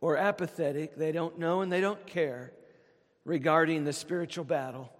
or 0.00 0.16
apathetic. 0.16 0.96
They 0.96 1.12
don't 1.12 1.38
know 1.38 1.60
and 1.60 1.70
they 1.70 1.80
don't 1.80 2.06
care 2.06 2.52
regarding 3.24 3.84
the 3.84 3.92
spiritual 3.92 4.44
battle 4.44 4.90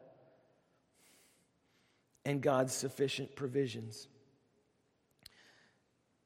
and 2.24 2.40
God's 2.40 2.72
sufficient 2.72 3.34
provisions. 3.34 4.08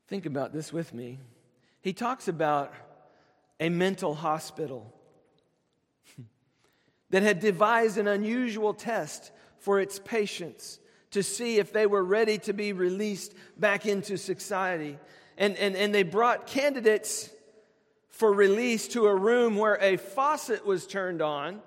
Think 0.08 0.26
about 0.26 0.52
this 0.52 0.72
with 0.72 0.92
me. 0.92 1.18
He 1.80 1.92
talks 1.92 2.28
about 2.28 2.72
a 3.60 3.68
mental 3.68 4.14
hospital 4.14 4.92
that 7.10 7.22
had 7.22 7.40
devised 7.40 7.98
an 7.98 8.08
unusual 8.08 8.74
test 8.74 9.32
for 9.58 9.80
its 9.80 9.98
patients 9.98 10.78
to 11.12 11.22
see 11.22 11.58
if 11.58 11.72
they 11.72 11.86
were 11.86 12.04
ready 12.04 12.38
to 12.38 12.52
be 12.52 12.72
released 12.72 13.34
back 13.56 13.86
into 13.86 14.18
society. 14.18 14.98
And, 15.38 15.56
and, 15.56 15.74
and 15.76 15.94
they 15.94 16.02
brought 16.02 16.46
candidates 16.46 17.30
for 18.08 18.32
release 18.32 18.88
to 18.88 19.06
a 19.06 19.14
room 19.14 19.56
where 19.56 19.78
a 19.80 19.96
faucet 19.96 20.66
was 20.66 20.86
turned 20.86 21.22
on 21.22 21.60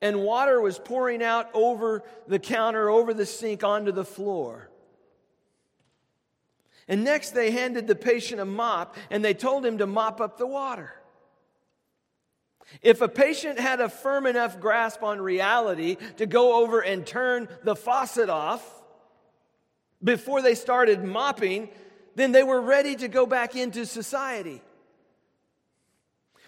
and 0.00 0.22
water 0.22 0.60
was 0.60 0.78
pouring 0.78 1.22
out 1.22 1.48
over 1.54 2.02
the 2.26 2.38
counter, 2.38 2.90
over 2.90 3.14
the 3.14 3.26
sink, 3.26 3.64
onto 3.64 3.90
the 3.90 4.04
floor. 4.04 4.68
And 6.86 7.04
next, 7.04 7.30
they 7.30 7.50
handed 7.50 7.86
the 7.86 7.94
patient 7.94 8.40
a 8.40 8.44
mop 8.44 8.96
and 9.10 9.24
they 9.24 9.34
told 9.34 9.64
him 9.64 9.78
to 9.78 9.86
mop 9.86 10.20
up 10.20 10.36
the 10.36 10.46
water. 10.46 10.92
If 12.82 13.00
a 13.00 13.08
patient 13.08 13.58
had 13.58 13.80
a 13.80 13.88
firm 13.88 14.26
enough 14.26 14.60
grasp 14.60 15.02
on 15.02 15.20
reality 15.20 15.96
to 16.16 16.26
go 16.26 16.62
over 16.62 16.80
and 16.80 17.06
turn 17.06 17.48
the 17.62 17.76
faucet 17.76 18.28
off, 18.28 18.62
before 20.02 20.42
they 20.42 20.54
started 20.54 21.02
mopping, 21.02 21.70
then 22.14 22.32
they 22.32 22.42
were 22.42 22.60
ready 22.60 22.94
to 22.96 23.08
go 23.08 23.26
back 23.26 23.56
into 23.56 23.86
society. 23.86 24.60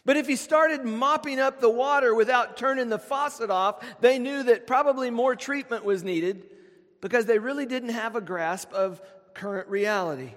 But 0.05 0.17
if 0.17 0.29
he 0.29 0.37
started 0.37 0.85
mopping 0.85 1.41
up 1.41 1.61
the 1.61 1.71
water 1.71 2.15
without 2.15 2.57
turning 2.57 2.91
the 2.91 2.99
faucet 2.99 3.51
off, 3.51 3.85
they 4.01 4.21
knew 4.21 4.45
that 4.45 4.67
probably 4.67 5.11
more 5.11 5.35
treatment 5.35 5.85
was 5.85 6.05
needed 6.05 6.45
because 7.01 7.27
they 7.27 7.41
really 7.41 7.67
didn't 7.67 7.89
have 7.89 8.15
a 8.15 8.21
grasp 8.21 8.73
of 8.73 9.01
current 9.35 9.69
reality. 9.69 10.33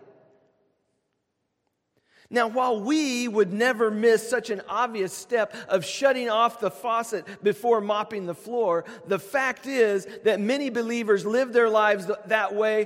Now, 2.32 2.48
while 2.48 2.80
we 2.80 3.28
would 3.28 3.52
never 3.52 3.90
miss 3.90 4.30
such 4.30 4.52
an 4.52 4.62
obvious 4.70 5.12
step 5.12 5.56
of 5.68 5.84
shutting 5.84 6.30
off 6.30 6.60
the 6.60 6.70
faucet 6.70 7.26
before 7.44 7.82
mopping 7.82 8.28
the 8.28 8.36
floor, 8.36 8.86
the 9.08 9.18
fact 9.18 9.66
is 9.66 10.08
that 10.26 10.40
many 10.40 10.70
believers 10.70 11.26
live 11.26 11.54
their 11.54 11.70
lives 11.70 12.06
that 12.28 12.54
way, 12.54 12.86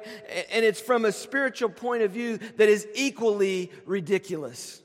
and 0.50 0.64
it's 0.64 0.80
from 0.80 1.04
a 1.04 1.12
spiritual 1.12 1.68
point 1.68 2.04
of 2.04 2.12
view 2.12 2.38
that 2.56 2.70
is 2.70 2.88
equally 2.96 3.70
ridiculous. 3.86 4.82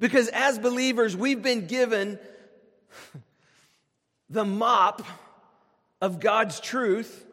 Because 0.00 0.26
as 0.28 0.58
believers, 0.58 1.16
we've 1.16 1.42
been 1.42 1.68
given 1.68 2.18
the 4.28 4.44
mop 4.44 5.06
of 6.00 6.18
God's 6.18 6.58
truth, 6.58 7.24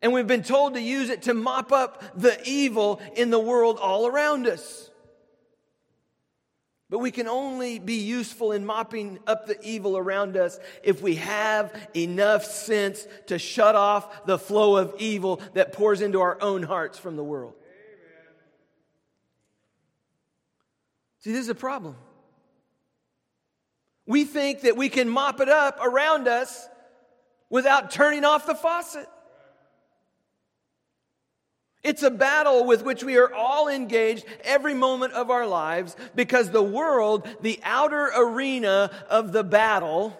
and 0.00 0.12
we've 0.12 0.26
been 0.26 0.42
told 0.42 0.74
to 0.74 0.80
use 0.80 1.10
it 1.10 1.22
to 1.22 1.34
mop 1.34 1.72
up 1.72 2.02
the 2.14 2.40
evil 2.44 3.00
in 3.16 3.30
the 3.30 3.38
world 3.38 3.78
all 3.78 4.06
around 4.06 4.46
us. 4.46 4.90
But 6.90 7.00
we 7.00 7.10
can 7.10 7.28
only 7.28 7.78
be 7.78 7.96
useful 7.96 8.52
in 8.52 8.64
mopping 8.64 9.18
up 9.26 9.46
the 9.46 9.60
evil 9.62 9.98
around 9.98 10.36
us 10.38 10.58
if 10.82 11.02
we 11.02 11.16
have 11.16 11.74
enough 11.94 12.44
sense 12.44 13.06
to 13.26 13.38
shut 13.38 13.74
off 13.74 14.24
the 14.24 14.38
flow 14.38 14.76
of 14.76 14.94
evil 14.98 15.42
that 15.52 15.72
pours 15.72 16.00
into 16.00 16.20
our 16.20 16.40
own 16.40 16.62
hearts 16.62 16.98
from 16.98 17.16
the 17.16 17.24
world. 17.24 17.54
See, 21.20 21.32
this 21.32 21.40
is 21.40 21.48
a 21.50 21.54
problem. 21.54 21.96
We 24.06 24.24
think 24.24 24.62
that 24.62 24.76
we 24.76 24.88
can 24.88 25.10
mop 25.10 25.40
it 25.40 25.50
up 25.50 25.78
around 25.82 26.26
us 26.26 26.66
without 27.50 27.90
turning 27.90 28.24
off 28.24 28.46
the 28.46 28.54
faucet. 28.54 29.06
It's 31.84 32.02
a 32.02 32.10
battle 32.10 32.64
with 32.66 32.82
which 32.82 33.04
we 33.04 33.16
are 33.18 33.32
all 33.32 33.68
engaged 33.68 34.24
every 34.42 34.74
moment 34.74 35.12
of 35.12 35.30
our 35.30 35.46
lives 35.46 35.96
because 36.14 36.50
the 36.50 36.62
world, 36.62 37.28
the 37.40 37.60
outer 37.62 38.10
arena 38.16 38.90
of 39.08 39.32
the 39.32 39.44
battle, 39.44 40.18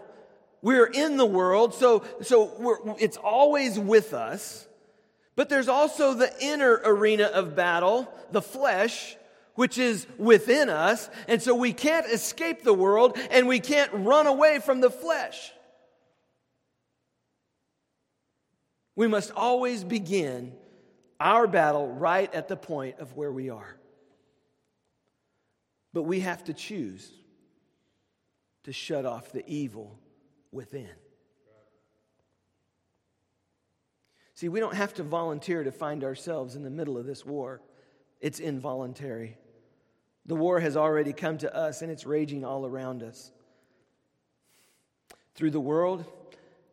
we're 0.63 0.87
in 0.87 1.17
the 1.17 1.27
world, 1.27 1.75
so, 1.75 2.05
so 2.23 2.97
it's 2.99 3.17
always 3.17 3.79
with 3.79 4.15
us. 4.15 4.67
But 5.35 5.49
there's 5.49 5.69
also 5.69 6.15
the 6.15 6.33
inner 6.41 6.81
arena 6.85 7.25
of 7.25 7.55
battle, 7.55 8.13
the 8.33 8.43
flesh, 8.43 9.17
which 9.55 9.79
is 9.79 10.07
within 10.17 10.69
us. 10.69 11.11
And 11.27 11.43
so 11.43 11.55
we 11.55 11.73
can't 11.73 12.07
escape 12.07 12.63
the 12.63 12.75
world 12.75 13.17
and 13.31 13.49
we 13.49 13.59
can't 13.59 13.91
run 13.93 14.27
away 14.27 14.61
from 14.61 14.81
the 14.81 14.91
flesh. 14.91 15.53
We 18.95 19.07
must 19.07 19.33
always 19.33 19.85
begin 19.85 20.53
our 21.21 21.47
battle 21.47 21.89
right 21.89 22.33
at 22.35 22.49
the 22.49 22.57
point 22.57 22.99
of 22.99 23.17
where 23.17 23.33
we 23.33 23.51
are. 23.51 23.77
But 25.93 26.03
we 26.03 26.21
have 26.21 26.45
to 26.45 26.53
choose 26.53 27.11
to 28.65 28.73
shut 28.73 29.07
off 29.07 29.33
the 29.33 29.45
evil 29.47 29.99
within. 30.53 30.91
See, 34.35 34.49
we 34.49 34.61
don't 34.61 34.75
have 34.75 34.95
to 34.95 35.03
volunteer 35.03 35.65
to 35.65 35.73
find 35.73 36.05
ourselves 36.05 36.55
in 36.55 36.63
the 36.63 36.71
middle 36.71 36.97
of 36.97 37.07
this 37.07 37.27
war, 37.27 37.61
it's 38.21 38.39
involuntary. 38.39 39.37
The 40.27 40.37
war 40.37 40.61
has 40.61 40.77
already 40.77 41.13
come 41.13 41.39
to 41.39 41.53
us 41.57 41.83
and 41.83 41.91
it's 41.91 42.05
raging 42.05 42.45
all 42.45 42.67
around 42.67 43.03
us. 43.03 43.33
Through 45.35 45.53
the 45.53 45.61
world, 45.61 46.05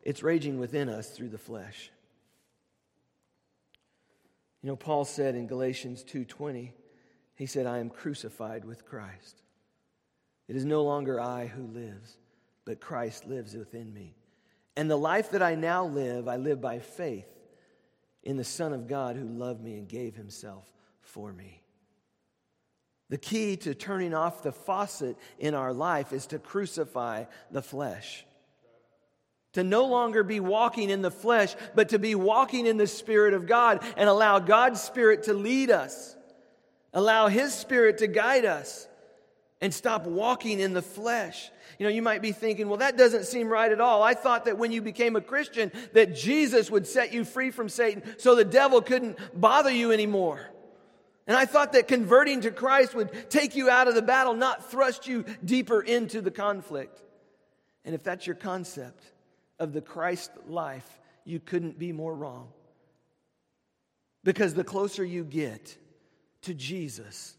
it's 0.03 0.21
raging 0.21 0.60
within 0.60 0.89
us 0.89 1.10
through 1.10 1.29
the 1.29 1.38
flesh. 1.38 1.89
You 4.65 4.71
know, 4.71 4.78
Paul 4.78 5.06
said 5.06 5.36
in 5.36 5.45
Galatians 5.45 6.04
2:20, 6.04 6.73
he 7.36 7.45
said, 7.45 7.67
"I 7.67 7.78
am 7.78 7.91
crucified 7.91 8.65
with 8.65 8.84
Christ. 8.84 9.43
It 10.47 10.56
is 10.56 10.65
no 10.65 10.84
longer 10.84 11.19
I 11.19 11.45
who 11.45 11.67
lives, 11.67 12.17
but 12.65 12.82
Christ 12.82 13.28
lives 13.28 13.56
within 13.56 13.93
me. 13.93 14.15
And 14.75 14.89
the 14.89 14.97
life 14.97 15.30
that 15.30 15.43
I 15.43 15.54
now 15.54 15.86
live, 15.86 16.28
I 16.28 16.38
live 16.38 16.62
by 16.62 16.80
faith 16.80 17.32
in 18.23 18.38
the 18.38 18.43
Son 18.43 18.73
of 18.73 18.88
God 18.88 19.17
who 19.17 19.28
loved 19.28 19.62
me 19.62 19.78
and 19.78 19.88
gave 19.88 20.15
himself 20.15 20.73
for 20.99 21.32
me." 21.32 21.62
The 23.10 23.19
key 23.19 23.58
to 23.58 23.75
turning 23.75 24.15
off 24.15 24.41
the 24.41 24.51
faucet 24.51 25.15
in 25.38 25.54
our 25.54 25.73
life 25.73 26.12
is 26.12 26.25
to 26.25 26.39
crucify 26.39 27.25
the 27.51 27.62
flesh 27.62 28.25
to 29.56 29.63
no 29.63 29.86
longer 29.86 30.22
be 30.22 30.39
walking 30.39 30.89
in 30.89 31.02
the 31.02 31.10
flesh, 31.10 31.56
but 31.74 31.89
to 31.89 32.00
be 32.00 32.13
walking 32.13 32.68
in 32.68 32.76
the 32.76 32.88
Spirit 32.88 33.34
of 33.34 33.48
God 33.48 33.84
and 33.98 34.10
allow 34.10 34.39
God's 34.39 34.82
Spirit 34.82 35.24
to 35.24 35.34
lead 35.34 35.72
us, 35.72 36.15
allow 36.94 37.30
His 37.30 37.54
Spirit 37.54 38.00
to 38.00 38.08
guide 38.08 38.44
us, 38.44 38.88
and 39.62 39.74
stop 39.74 40.06
walking 40.06 40.60
in 40.60 40.74
the 40.74 40.82
flesh. 40.82 41.50
You 41.80 41.86
know, 41.86 41.89
you 41.89 42.02
might 42.02 42.22
be 42.22 42.34
thinking, 42.34 42.68
well, 42.68 42.80
that 42.80 42.98
doesn't 42.98 43.24
seem 43.24 43.48
right 43.48 43.72
at 43.72 43.80
all. 43.80 44.04
I 44.04 44.13
thought 44.13 44.46
that 44.46 44.58
when 44.58 44.74
you 44.74 44.82
became 44.82 45.15
a 45.15 45.22
Christian, 45.22 45.72
that 45.94 46.13
Jesus 46.13 46.70
would 46.70 46.86
set 46.86 47.13
you 47.13 47.24
free 47.24 47.50
from 47.50 47.70
Satan 47.70 48.04
so 48.18 48.36
the 48.36 48.44
devil 48.44 48.82
couldn't 48.82 49.18
bother 49.34 49.72
you 49.72 49.94
anymore. 49.94 50.52
And 51.28 51.38
I 51.38 51.46
thought 51.46 51.72
that 51.74 51.88
converting 51.88 52.41
to 52.41 52.52
Christ 52.52 52.94
would 52.94 53.30
take 53.30 53.56
you 53.56 53.70
out 53.70 53.88
of 53.88 53.96
the 53.96 54.02
battle, 54.02 54.34
not 54.34 54.70
thrust 54.70 55.08
you 55.08 55.24
deeper 55.44 55.82
into 55.82 56.22
the 56.22 56.30
conflict. 56.30 57.02
And 57.86 57.96
if 57.96 58.04
that's 58.04 58.28
your 58.28 58.36
concept, 58.36 59.02
of 59.60 59.74
the 59.74 59.82
Christ 59.82 60.32
life, 60.48 61.00
you 61.24 61.39
couldn't 61.39 61.80
be 61.80 61.91
more 61.91 62.13
wrong. 62.13 62.50
Because 64.24 64.54
the 64.54 64.63
closer 64.63 65.04
you 65.04 65.24
get 65.24 65.78
to 66.44 66.54
Jesus, 66.54 67.36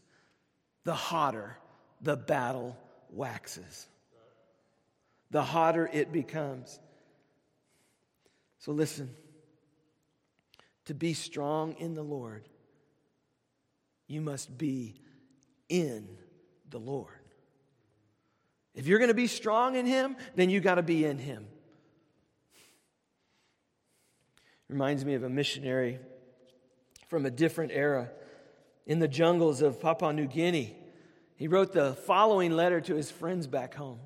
the 0.83 0.95
hotter 0.95 1.57
the 2.01 2.15
battle 2.15 2.77
waxes, 3.09 3.87
the 5.31 5.43
hotter 5.43 5.89
it 5.91 6.11
becomes. 6.11 6.79
So 8.59 8.71
listen 8.71 9.09
to 10.85 10.93
be 10.93 11.13
strong 11.13 11.73
in 11.73 11.93
the 11.95 12.03
Lord, 12.03 12.47
you 14.07 14.21
must 14.21 14.57
be 14.57 15.01
in 15.67 16.07
the 16.69 16.79
Lord. 16.79 17.11
If 18.73 18.87
you're 18.87 18.99
going 18.99 19.09
to 19.09 19.15
be 19.15 19.27
strong 19.27 19.75
in 19.75 19.85
Him, 19.85 20.15
then 20.35 20.49
you 20.49 20.61
got 20.61 20.75
to 20.75 20.83
be 20.83 21.03
in 21.03 21.17
Him. 21.17 21.47
Reminds 24.69 25.05
me 25.05 25.13
of 25.13 25.23
a 25.23 25.29
missionary 25.29 25.99
from 27.07 27.25
a 27.25 27.31
different 27.31 27.71
era 27.71 28.09
in 28.85 28.99
the 28.99 29.07
jungles 29.07 29.61
of 29.61 29.79
Papua 29.79 30.13
New 30.13 30.27
Guinea. 30.27 30.75
He 31.35 31.47
wrote 31.47 31.71
the 31.71 31.93
following 31.93 32.51
letter 32.51 32.81
to 32.81 32.95
his 32.95 33.09
friends 33.09 33.47
back 33.47 33.75
home. 33.75 33.99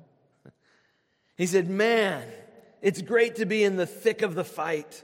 He 1.36 1.46
said, 1.46 1.68
Man, 1.68 2.22
it's 2.80 3.02
great 3.02 3.36
to 3.36 3.46
be 3.46 3.64
in 3.64 3.76
the 3.76 3.86
thick 3.86 4.22
of 4.22 4.34
the 4.34 4.44
fight, 4.44 5.02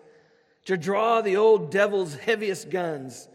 to 0.67 0.77
draw 0.77 1.21
the 1.21 1.37
old 1.37 1.71
devil's 1.71 2.15
heaviest 2.15 2.71
guns, 2.71 3.29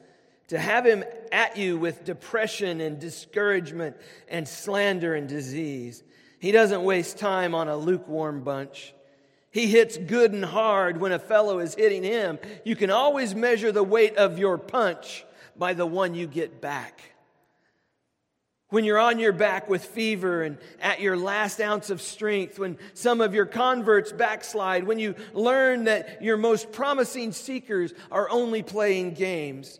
to 0.50 0.60
have 0.60 0.86
him 0.86 1.04
at 1.32 1.58
you 1.58 1.78
with 1.78 2.06
depression 2.06 2.80
and 2.80 3.00
discouragement 3.00 3.98
and 4.28 4.48
slander 4.48 5.16
and 5.16 5.28
disease. 5.28 6.04
He 6.40 6.52
doesn't 6.52 6.84
waste 6.84 7.18
time 7.18 7.56
on 7.56 7.68
a 7.68 7.76
lukewarm 7.76 8.44
bunch. 8.44 8.94
He 9.54 9.68
hits 9.68 9.98
good 9.98 10.34
and 10.34 10.44
hard 10.44 11.00
when 11.00 11.12
a 11.12 11.20
fellow 11.20 11.60
is 11.60 11.76
hitting 11.76 12.02
him. 12.04 12.39
You 12.66 12.76
can 12.76 12.89
always 12.89 13.36
measure 13.36 13.72
the 13.72 13.84
weight 13.84 14.18
of 14.18 14.39
your 14.39 14.58
punch 14.58 15.26
by 15.56 15.76
the 15.76 15.86
one 15.86 16.16
you 16.16 16.26
get 16.26 16.60
back. 16.60 17.01
When 18.70 18.84
you're 18.84 18.97
on 18.97 19.20
your 19.20 19.32
back 19.32 19.70
with 19.70 19.86
fever 19.86 20.41
and 20.41 20.58
at 20.82 21.01
your 21.01 21.16
last 21.16 21.62
ounce 21.62 21.91
of 21.91 22.01
strength, 22.01 22.58
when 22.58 22.80
some 22.95 23.22
of 23.22 23.36
your 23.36 23.45
converts 23.45 24.12
backslide, 24.12 24.86
when 24.86 24.97
you 24.97 25.14
learn 25.34 25.84
that 25.84 26.24
your 26.24 26.38
most 26.38 26.72
promising 26.72 27.32
seekers 27.32 27.93
are 28.12 28.28
only 28.32 28.64
playing 28.64 29.14
games, 29.14 29.80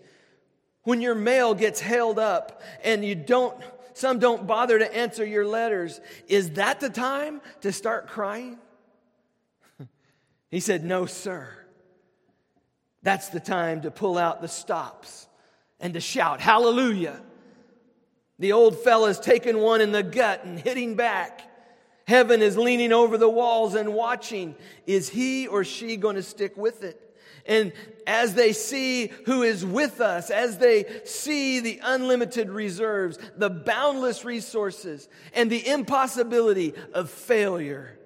when 0.84 1.02
your 1.02 1.16
mail 1.16 1.56
gets 1.56 1.80
held 1.80 2.20
up 2.20 2.62
and 2.84 3.04
you 3.04 3.16
don't, 3.16 3.58
some 3.96 4.20
don't 4.20 4.46
bother 4.46 4.78
to 4.78 4.96
answer 4.96 5.26
your 5.26 5.48
letters, 5.48 6.00
is 6.28 6.52
that 6.52 6.80
the 6.80 6.92
time 6.92 7.42
to 7.62 7.72
start 7.72 8.08
crying? 8.08 8.60
He 10.54 10.60
said, 10.60 10.86
No, 10.86 11.08
sir. 11.08 11.50
That's 13.02 13.30
the 13.30 13.40
time 13.40 13.82
to 13.82 13.92
pull 13.92 14.20
out 14.20 14.40
the 14.40 14.48
stops 14.48 15.28
and 15.80 15.96
to 15.96 16.00
shout, 16.00 16.42
Hallelujah. 16.42 17.20
The 18.38 18.52
old 18.52 18.78
fella's 18.78 19.20
taken 19.20 19.58
one 19.58 19.82
in 19.82 19.92
the 19.92 20.04
gut 20.04 20.46
and 20.46 20.60
hitting 20.60 20.94
back. 20.94 21.42
Heaven 22.06 22.44
is 22.44 22.56
leaning 22.56 22.94
over 22.94 23.18
the 23.18 23.30
walls 23.30 23.74
and 23.74 23.96
watching. 23.96 24.54
Is 24.86 25.10
he 25.10 25.48
or 25.48 25.64
she 25.64 25.98
going 25.98 26.18
to 26.18 26.24
stick 26.24 26.56
with 26.56 26.84
it? 26.84 27.18
And 27.48 27.74
as 28.06 28.36
they 28.36 28.54
see 28.54 29.08
who 29.26 29.42
is 29.42 29.66
with 29.66 30.02
us, 30.02 30.30
as 30.30 30.60
they 30.60 30.86
see 31.04 31.62
the 31.62 31.80
unlimited 31.82 32.52
reserves, 32.52 33.18
the 33.38 33.50
boundless 33.50 34.24
resources, 34.24 35.10
and 35.34 35.50
the 35.50 35.68
impossibility 35.68 36.76
of 36.94 37.10
failure, 37.10 37.98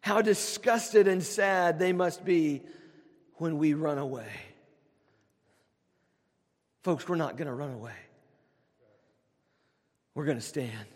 how 0.00 0.22
disgusted 0.22 1.08
and 1.08 1.22
sad 1.22 1.78
they 1.78 1.92
must 1.92 2.24
be 2.24 2.62
when 3.34 3.58
we 3.58 3.74
run 3.74 3.98
away. 3.98 4.30
Folks, 6.82 7.08
we're 7.08 7.16
not 7.16 7.36
going 7.36 7.48
to 7.48 7.54
run 7.54 7.72
away. 7.72 7.94
We're 10.14 10.24
going 10.24 10.38
to 10.38 10.44
stand. 10.44 10.86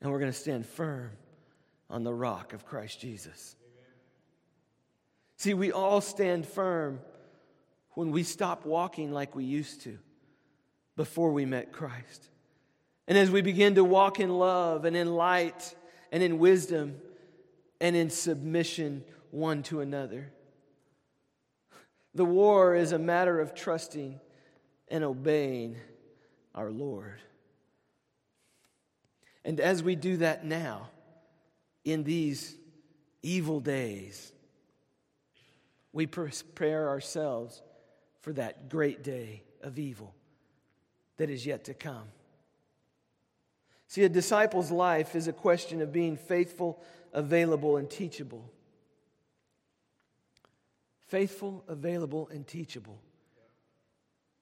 And 0.00 0.10
we're 0.10 0.18
going 0.18 0.32
to 0.32 0.38
stand 0.38 0.66
firm 0.66 1.10
on 1.90 2.04
the 2.04 2.14
rock 2.14 2.52
of 2.52 2.64
Christ 2.64 3.00
Jesus. 3.00 3.56
See, 5.36 5.54
we 5.54 5.72
all 5.72 6.00
stand 6.00 6.46
firm 6.46 7.00
when 7.90 8.10
we 8.12 8.22
stop 8.22 8.64
walking 8.64 9.12
like 9.12 9.34
we 9.34 9.44
used 9.44 9.82
to 9.82 9.98
before 10.96 11.32
we 11.32 11.44
met 11.44 11.72
Christ. 11.72 12.28
And 13.08 13.18
as 13.18 13.30
we 13.30 13.42
begin 13.42 13.74
to 13.74 13.84
walk 13.84 14.20
in 14.20 14.30
love 14.30 14.84
and 14.84 14.96
in 14.96 15.12
light 15.14 15.74
and 16.12 16.22
in 16.22 16.38
wisdom 16.38 17.00
and 17.82 17.96
in 17.96 18.08
submission 18.08 19.04
one 19.32 19.64
to 19.64 19.80
another. 19.80 20.32
The 22.14 22.24
war 22.24 22.76
is 22.76 22.92
a 22.92 22.98
matter 22.98 23.40
of 23.40 23.54
trusting 23.54 24.20
and 24.86 25.02
obeying 25.02 25.76
our 26.54 26.70
Lord. 26.70 27.20
And 29.44 29.58
as 29.58 29.82
we 29.82 29.96
do 29.96 30.18
that 30.18 30.46
now, 30.46 30.90
in 31.84 32.04
these 32.04 32.54
evil 33.20 33.58
days, 33.58 34.32
we 35.92 36.06
prepare 36.06 36.88
ourselves 36.88 37.62
for 38.20 38.32
that 38.34 38.68
great 38.68 39.02
day 39.02 39.42
of 39.60 39.76
evil 39.76 40.14
that 41.16 41.30
is 41.30 41.44
yet 41.44 41.64
to 41.64 41.74
come. 41.74 42.06
See, 43.92 44.04
a 44.04 44.08
disciple's 44.08 44.70
life 44.70 45.14
is 45.14 45.28
a 45.28 45.34
question 45.34 45.82
of 45.82 45.92
being 45.92 46.16
faithful, 46.16 46.82
available, 47.12 47.76
and 47.76 47.90
teachable. 47.90 48.50
Faithful, 51.08 51.62
available, 51.68 52.26
and 52.32 52.46
teachable. 52.46 52.98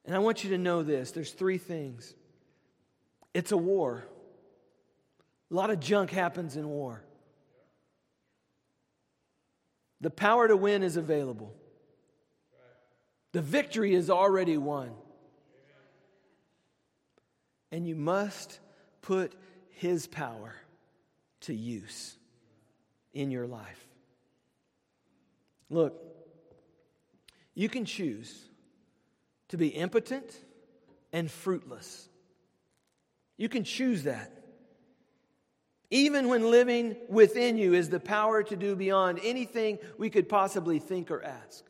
And 0.04 0.14
I 0.14 0.20
want 0.20 0.44
you 0.44 0.50
to 0.50 0.58
know 0.58 0.84
this 0.84 1.10
there's 1.10 1.32
three 1.32 1.58
things 1.58 2.14
it's 3.34 3.50
a 3.50 3.56
war. 3.56 4.06
A 5.50 5.54
lot 5.54 5.70
of 5.70 5.80
junk 5.80 6.12
happens 6.12 6.54
in 6.54 6.68
war. 6.68 7.02
The 10.00 10.10
power 10.10 10.46
to 10.46 10.56
win 10.56 10.84
is 10.84 10.96
available. 10.96 11.52
The 13.32 13.42
victory 13.42 13.96
is 13.96 14.10
already 14.10 14.58
won. 14.58 14.92
And 17.72 17.84
you 17.84 17.96
must 17.96 18.60
put 19.02 19.34
His 19.70 20.06
power 20.06 20.54
to 21.42 21.54
use 21.54 22.16
in 23.12 23.30
your 23.30 23.46
life. 23.46 23.86
Look, 25.68 25.94
you 27.54 27.68
can 27.68 27.84
choose 27.84 28.44
to 29.48 29.56
be 29.56 29.68
impotent 29.68 30.34
and 31.12 31.30
fruitless. 31.30 32.08
You 33.36 33.48
can 33.48 33.64
choose 33.64 34.04
that. 34.04 34.32
Even 35.90 36.28
when 36.28 36.50
living 36.50 36.96
within 37.08 37.58
you 37.58 37.74
is 37.74 37.88
the 37.88 37.98
power 37.98 38.42
to 38.44 38.56
do 38.56 38.76
beyond 38.76 39.18
anything 39.24 39.78
we 39.98 40.08
could 40.08 40.28
possibly 40.28 40.78
think 40.78 41.10
or 41.10 41.24
ask. 41.24 41.64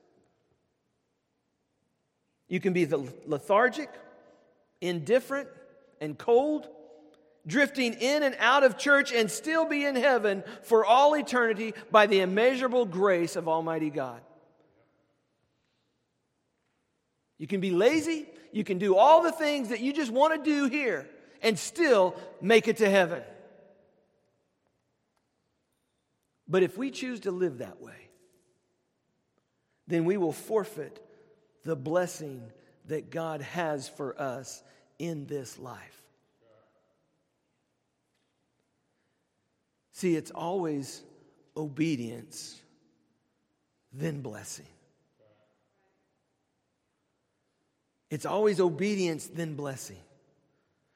You 2.48 2.60
can 2.60 2.72
be 2.72 2.86
lethargic, 2.86 3.88
indifferent, 4.80 5.48
and 6.00 6.18
cold, 6.18 6.68
drifting 7.46 7.94
in 7.94 8.22
and 8.22 8.36
out 8.38 8.64
of 8.64 8.78
church 8.78 9.12
and 9.12 9.30
still 9.30 9.64
be 9.64 9.84
in 9.84 9.96
heaven 9.96 10.44
for 10.62 10.84
all 10.84 11.14
eternity 11.14 11.74
by 11.90 12.06
the 12.06 12.20
immeasurable 12.20 12.84
grace 12.84 13.36
of 13.36 13.48
Almighty 13.48 13.90
God. 13.90 14.20
You 17.38 17.46
can 17.46 17.60
be 17.60 17.70
lazy, 17.70 18.26
you 18.52 18.64
can 18.64 18.78
do 18.78 18.96
all 18.96 19.22
the 19.22 19.32
things 19.32 19.70
that 19.70 19.80
you 19.80 19.92
just 19.92 20.10
want 20.10 20.44
to 20.44 20.50
do 20.50 20.68
here 20.68 21.08
and 21.42 21.58
still 21.58 22.14
make 22.40 22.68
it 22.68 22.78
to 22.78 22.90
heaven. 22.90 23.22
But 26.46 26.62
if 26.62 26.76
we 26.76 26.90
choose 26.90 27.20
to 27.20 27.30
live 27.30 27.58
that 27.58 27.80
way, 27.80 28.08
then 29.86 30.04
we 30.04 30.16
will 30.16 30.32
forfeit 30.32 31.02
the 31.64 31.76
blessing 31.76 32.42
that 32.86 33.10
God 33.10 33.40
has 33.40 33.88
for 33.88 34.20
us 34.20 34.62
in 34.98 35.26
this 35.26 35.58
life. 35.58 36.02
See, 40.00 40.16
it's 40.16 40.30
always 40.30 41.02
obedience, 41.54 42.58
then 43.92 44.22
blessing. 44.22 44.64
It's 48.08 48.24
always 48.24 48.60
obedience, 48.60 49.26
then 49.26 49.56
blessing. 49.56 49.98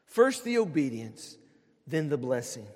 First 0.07 0.43
the 0.43 0.57
obedience, 0.57 1.37
then 1.87 2.09
the 2.09 2.17
blessing. 2.17 2.67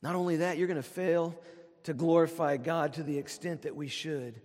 Not 0.00 0.14
only 0.14 0.36
that, 0.36 0.56
you're 0.56 0.68
going 0.68 0.78
to 0.78 0.82
fail 0.82 1.38
to 1.82 1.92
glorify 1.92 2.56
God 2.56 2.94
to 2.94 3.02
the 3.02 3.18
extent 3.18 3.60
that 3.60 3.76
we 3.76 3.88
should 3.88 4.40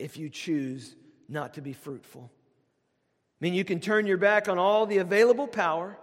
if 0.00 0.16
you 0.16 0.28
choose 0.28 0.96
not 1.28 1.54
to 1.54 1.60
be 1.60 1.72
fruitful. 1.72 2.32
I 2.32 3.38
mean, 3.38 3.54
you 3.54 3.64
can 3.64 3.78
turn 3.78 4.08
your 4.08 4.16
back 4.16 4.48
on 4.48 4.58
all 4.58 4.86
the 4.86 4.98
available 4.98 5.46
power. 5.46 5.96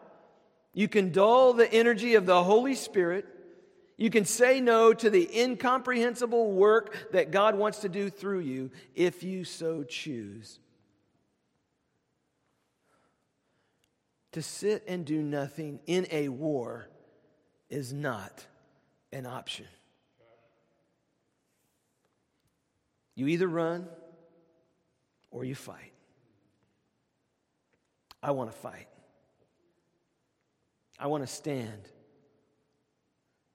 You 0.75 0.89
can 0.89 1.13
dull 1.13 1.53
the 1.53 1.71
energy 1.73 2.15
of 2.15 2.25
the 2.25 2.43
Holy 2.43 2.75
Spirit. 2.75 3.25
You 3.95 4.09
can 4.09 4.25
say 4.25 4.59
no 4.59 4.93
to 4.93 5.09
the 5.09 5.41
incomprehensible 5.41 6.51
work 6.51 7.13
that 7.13 7.31
God 7.31 7.55
wants 7.55 7.79
to 7.79 7.89
do 7.89 8.09
through 8.09 8.41
you 8.41 8.71
if 8.93 9.23
you 9.23 9.45
so 9.45 9.83
choose. 9.83 10.59
To 14.33 14.41
sit 14.41 14.83
and 14.85 15.05
do 15.05 15.21
nothing 15.23 15.79
in 15.85 16.07
a 16.11 16.27
war 16.27 16.89
is 17.69 17.93
not 17.93 18.45
an 19.13 19.25
option. 19.25 19.67
You 23.15 23.27
either 23.27 23.47
run 23.47 23.87
or 25.31 25.45
you 25.45 25.55
fight. 25.55 25.93
I 28.21 28.31
want 28.31 28.51
to 28.51 28.57
fight. 28.57 28.87
I 30.97 31.07
want 31.07 31.23
to 31.23 31.27
stand. 31.27 31.89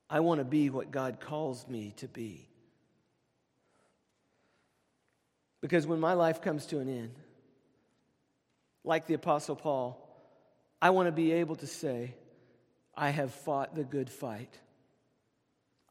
I 0.09 0.21
want 0.21 0.39
to 0.39 0.45
be 0.45 0.71
what 0.71 0.91
God 0.91 1.21
calls 1.21 1.67
me 1.69 1.95
to 1.99 2.09
be. 2.09 2.49
Because 5.61 5.87
when 5.87 6.01
my 6.01 6.15
life 6.15 6.41
comes 6.41 6.67
to 6.67 6.79
an 6.81 6.89
end, 6.89 7.15
like 8.85 9.07
the 9.07 9.15
Apostle 9.15 9.57
Paul, 9.57 10.07
I 10.81 10.91
want 10.91 11.07
to 11.07 11.13
be 11.13 11.33
able 11.33 11.57
to 11.57 11.67
say, 11.67 12.15
I 12.95 13.11
have 13.11 13.33
fought 13.33 13.75
the 13.75 13.85
good 13.85 14.11
fight. 14.11 14.59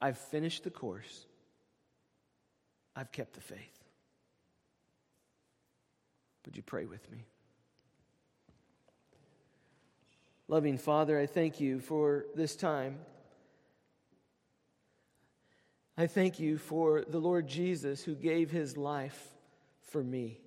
I've 0.01 0.17
finished 0.17 0.63
the 0.63 0.71
course. 0.71 1.25
I've 2.95 3.11
kept 3.11 3.33
the 3.33 3.41
faith. 3.41 3.79
Would 6.45 6.57
you 6.57 6.63
pray 6.63 6.85
with 6.85 7.09
me? 7.11 7.25
Loving 10.49 10.79
Father, 10.79 11.19
I 11.19 11.27
thank 11.27 11.59
you 11.59 11.79
for 11.79 12.25
this 12.33 12.55
time. 12.55 12.97
I 15.95 16.07
thank 16.07 16.39
you 16.39 16.57
for 16.57 17.05
the 17.07 17.19
Lord 17.19 17.47
Jesus 17.47 18.03
who 18.03 18.15
gave 18.15 18.49
his 18.49 18.75
life 18.75 19.27
for 19.91 20.03
me. 20.03 20.39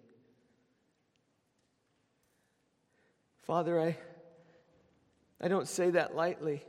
Father, 3.42 3.80
I, 3.80 3.96
I 5.40 5.46
don't 5.46 5.68
say 5.68 5.90
that 5.90 6.16
lightly. 6.16 6.64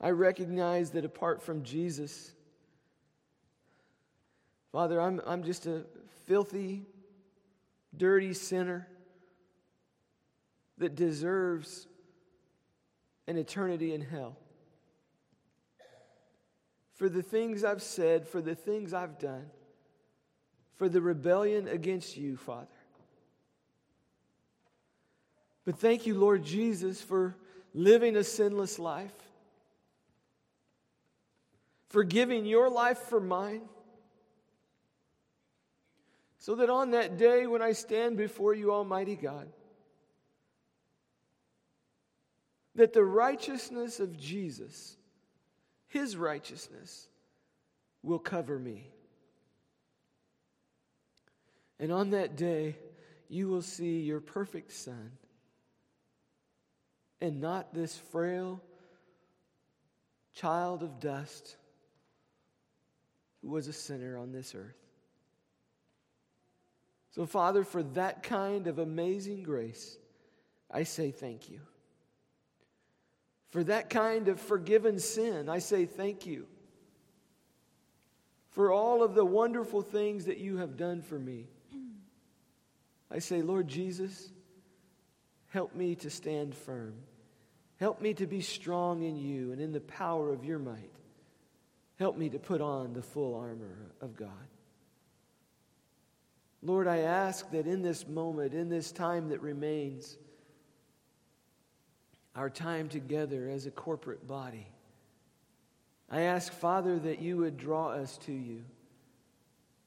I 0.00 0.10
recognize 0.10 0.90
that 0.90 1.04
apart 1.04 1.40
from 1.40 1.62
Jesus, 1.62 2.32
Father, 4.72 5.00
I'm, 5.00 5.20
I'm 5.24 5.44
just 5.44 5.66
a 5.66 5.84
filthy, 6.26 6.82
dirty 7.96 8.34
sinner 8.34 8.88
that 10.78 10.96
deserves 10.96 11.86
an 13.28 13.36
eternity 13.36 13.94
in 13.94 14.00
hell. 14.00 14.36
For 16.94 17.08
the 17.08 17.22
things 17.22 17.62
I've 17.62 17.82
said, 17.82 18.26
for 18.26 18.42
the 18.42 18.56
things 18.56 18.92
I've 18.92 19.20
done, 19.20 19.46
for 20.74 20.88
the 20.88 21.00
rebellion 21.00 21.68
against 21.68 22.16
you, 22.16 22.36
Father. 22.36 22.66
But 25.64 25.78
thank 25.78 26.06
you, 26.06 26.14
Lord 26.14 26.42
Jesus, 26.42 27.00
for 27.00 27.36
living 27.72 28.16
a 28.16 28.24
sinless 28.24 28.80
life 28.80 29.14
for 31.88 32.04
giving 32.04 32.44
your 32.44 32.68
life 32.68 32.98
for 32.98 33.20
mine, 33.20 33.62
So 36.40 36.54
that 36.54 36.70
on 36.70 36.92
that 36.92 37.18
day 37.18 37.46
when 37.46 37.60
I 37.60 37.72
stand 37.72 38.16
before 38.16 38.54
you, 38.54 38.72
Almighty 38.72 39.16
God, 39.16 39.48
that 42.78 42.92
the 42.92 43.02
righteousness 43.02 43.98
of 43.98 44.16
Jesus, 44.16 44.96
his 45.88 46.16
righteousness, 46.16 47.08
will 48.04 48.20
cover 48.20 48.56
me. 48.56 48.92
And 51.80 51.90
on 51.90 52.10
that 52.10 52.36
day, 52.36 52.76
you 53.28 53.48
will 53.48 53.62
see 53.62 53.98
your 53.98 54.20
perfect 54.20 54.70
Son 54.70 55.10
and 57.20 57.40
not 57.40 57.74
this 57.74 57.96
frail 57.96 58.62
child 60.32 60.84
of 60.84 61.00
dust 61.00 61.56
who 63.42 63.48
was 63.48 63.66
a 63.66 63.72
sinner 63.72 64.16
on 64.16 64.30
this 64.30 64.54
earth. 64.54 64.78
So, 67.10 67.26
Father, 67.26 67.64
for 67.64 67.82
that 67.82 68.22
kind 68.22 68.68
of 68.68 68.78
amazing 68.78 69.42
grace, 69.42 69.98
I 70.70 70.84
say 70.84 71.10
thank 71.10 71.50
you. 71.50 71.58
For 73.50 73.64
that 73.64 73.88
kind 73.88 74.28
of 74.28 74.40
forgiven 74.40 74.98
sin, 74.98 75.48
I 75.48 75.58
say 75.58 75.86
thank 75.86 76.26
you. 76.26 76.46
For 78.50 78.72
all 78.72 79.02
of 79.02 79.14
the 79.14 79.24
wonderful 79.24 79.82
things 79.82 80.26
that 80.26 80.38
you 80.38 80.58
have 80.58 80.76
done 80.76 81.02
for 81.02 81.18
me, 81.18 81.46
I 83.10 83.20
say, 83.20 83.40
Lord 83.40 83.68
Jesus, 83.68 84.30
help 85.48 85.74
me 85.74 85.94
to 85.96 86.10
stand 86.10 86.54
firm. 86.54 86.94
Help 87.78 88.02
me 88.02 88.12
to 88.14 88.26
be 88.26 88.40
strong 88.40 89.02
in 89.02 89.16
you 89.16 89.52
and 89.52 89.60
in 89.60 89.72
the 89.72 89.80
power 89.80 90.32
of 90.32 90.44
your 90.44 90.58
might. 90.58 90.90
Help 91.98 92.16
me 92.16 92.28
to 92.28 92.38
put 92.38 92.60
on 92.60 92.92
the 92.92 93.02
full 93.02 93.34
armor 93.34 93.92
of 94.00 94.16
God. 94.16 94.28
Lord, 96.62 96.88
I 96.88 96.98
ask 96.98 97.50
that 97.52 97.66
in 97.66 97.82
this 97.82 98.06
moment, 98.06 98.52
in 98.52 98.68
this 98.68 98.90
time 98.90 99.28
that 99.28 99.40
remains, 99.40 100.18
our 102.38 102.48
time 102.48 102.88
together 102.88 103.50
as 103.50 103.66
a 103.66 103.70
corporate 103.70 104.26
body, 104.26 104.68
I 106.08 106.22
ask, 106.22 106.52
Father, 106.52 106.96
that 106.98 107.20
you 107.20 107.38
would 107.38 107.58
draw 107.58 107.88
us 107.88 108.16
to 108.18 108.32
you, 108.32 108.64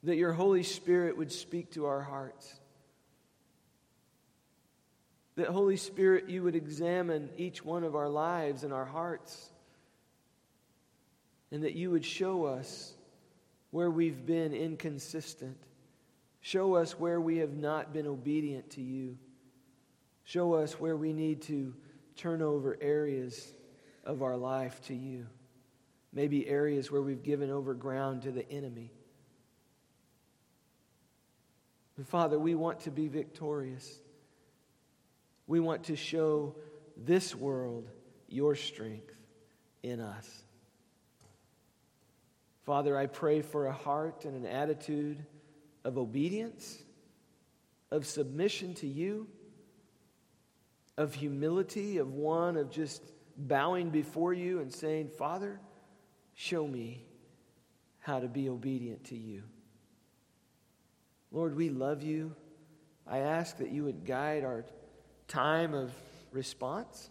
that 0.03 0.17
your 0.17 0.33
Holy 0.33 0.63
Spirit 0.63 1.17
would 1.17 1.31
speak 1.31 1.71
to 1.71 1.85
our 1.85 2.01
hearts, 2.01 2.59
that, 5.35 5.47
Holy 5.47 5.77
Spirit, 5.77 6.29
you 6.29 6.43
would 6.43 6.57
examine 6.57 7.29
each 7.37 7.63
one 7.63 7.85
of 7.85 7.95
our 7.95 8.09
lives 8.09 8.65
and 8.65 8.73
our 8.73 8.85
hearts 8.85 9.49
and 11.51 11.63
that 11.63 11.73
you 11.73 11.89
would 11.89 12.05
show 12.05 12.45
us 12.45 12.93
where 13.71 13.89
we've 13.89 14.25
been 14.25 14.53
inconsistent. 14.53 15.57
Show 16.41 16.75
us 16.75 16.99
where 16.99 17.21
we 17.21 17.37
have 17.37 17.53
not 17.53 17.93
been 17.93 18.07
obedient 18.07 18.71
to 18.71 18.81
you. 18.81 19.17
Show 20.25 20.53
us 20.53 20.79
where 20.79 20.97
we 20.97 21.13
need 21.13 21.43
to 21.43 21.73
turn 22.21 22.43
over 22.43 22.77
areas 22.79 23.51
of 24.03 24.21
our 24.21 24.37
life 24.37 24.79
to 24.85 24.93
you. 24.93 25.25
Maybe 26.13 26.47
areas 26.47 26.91
where 26.91 27.01
we've 27.01 27.23
given 27.23 27.49
over 27.49 27.73
ground 27.73 28.23
to 28.23 28.31
the 28.31 28.47
enemy. 28.49 28.91
Father, 32.05 32.37
we 32.37 32.53
want 32.55 32.81
to 32.81 32.91
be 32.91 33.07
victorious. 33.07 33.99
We 35.47 35.59
want 35.59 35.85
to 35.85 35.95
show 35.95 36.55
this 36.95 37.35
world 37.35 37.89
your 38.27 38.55
strength 38.55 39.15
in 39.81 39.99
us. 39.99 40.43
Father, 42.65 42.97
I 42.97 43.07
pray 43.07 43.41
for 43.41 43.65
a 43.65 43.73
heart 43.73 44.25
and 44.25 44.35
an 44.35 44.45
attitude 44.45 45.25
of 45.83 45.97
obedience, 45.97 46.77
of 47.89 48.05
submission 48.05 48.75
to 48.75 48.87
you, 48.87 49.27
of 51.01 51.15
humility, 51.15 51.97
of 51.97 52.13
one 52.13 52.55
of 52.55 52.69
just 52.69 53.01
bowing 53.35 53.89
before 53.89 54.33
you 54.33 54.59
and 54.59 54.71
saying, 54.71 55.09
Father, 55.17 55.59
show 56.35 56.67
me 56.67 57.03
how 57.99 58.19
to 58.19 58.27
be 58.27 58.47
obedient 58.49 59.03
to 59.05 59.17
you. 59.17 59.41
Lord, 61.31 61.55
we 61.55 61.69
love 61.69 62.03
you. 62.03 62.35
I 63.07 63.19
ask 63.19 63.57
that 63.57 63.71
you 63.71 63.83
would 63.85 64.05
guide 64.05 64.43
our 64.43 64.63
time 65.27 65.73
of 65.73 65.91
response. 66.31 67.09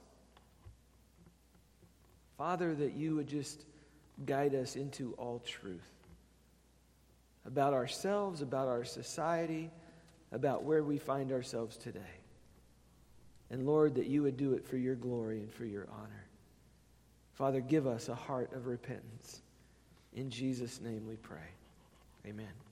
Father, 2.38 2.72
that 2.74 2.94
you 2.94 3.16
would 3.16 3.26
just 3.26 3.64
guide 4.24 4.54
us 4.54 4.76
into 4.76 5.14
all 5.14 5.40
truth 5.40 5.90
about 7.44 7.72
ourselves, 7.72 8.40
about 8.40 8.68
our 8.68 8.84
society, 8.84 9.68
about 10.30 10.62
where 10.62 10.84
we 10.84 10.98
find 10.98 11.32
ourselves 11.32 11.76
today. 11.76 12.19
And 13.50 13.66
Lord, 13.66 13.96
that 13.96 14.06
you 14.06 14.22
would 14.22 14.36
do 14.36 14.54
it 14.54 14.64
for 14.64 14.76
your 14.76 14.94
glory 14.94 15.40
and 15.40 15.52
for 15.52 15.64
your 15.64 15.86
honor. 15.92 16.26
Father, 17.34 17.60
give 17.60 17.86
us 17.86 18.08
a 18.08 18.14
heart 18.14 18.52
of 18.52 18.66
repentance. 18.66 19.42
In 20.14 20.30
Jesus' 20.30 20.80
name 20.80 21.06
we 21.08 21.16
pray. 21.16 21.38
Amen. 22.26 22.69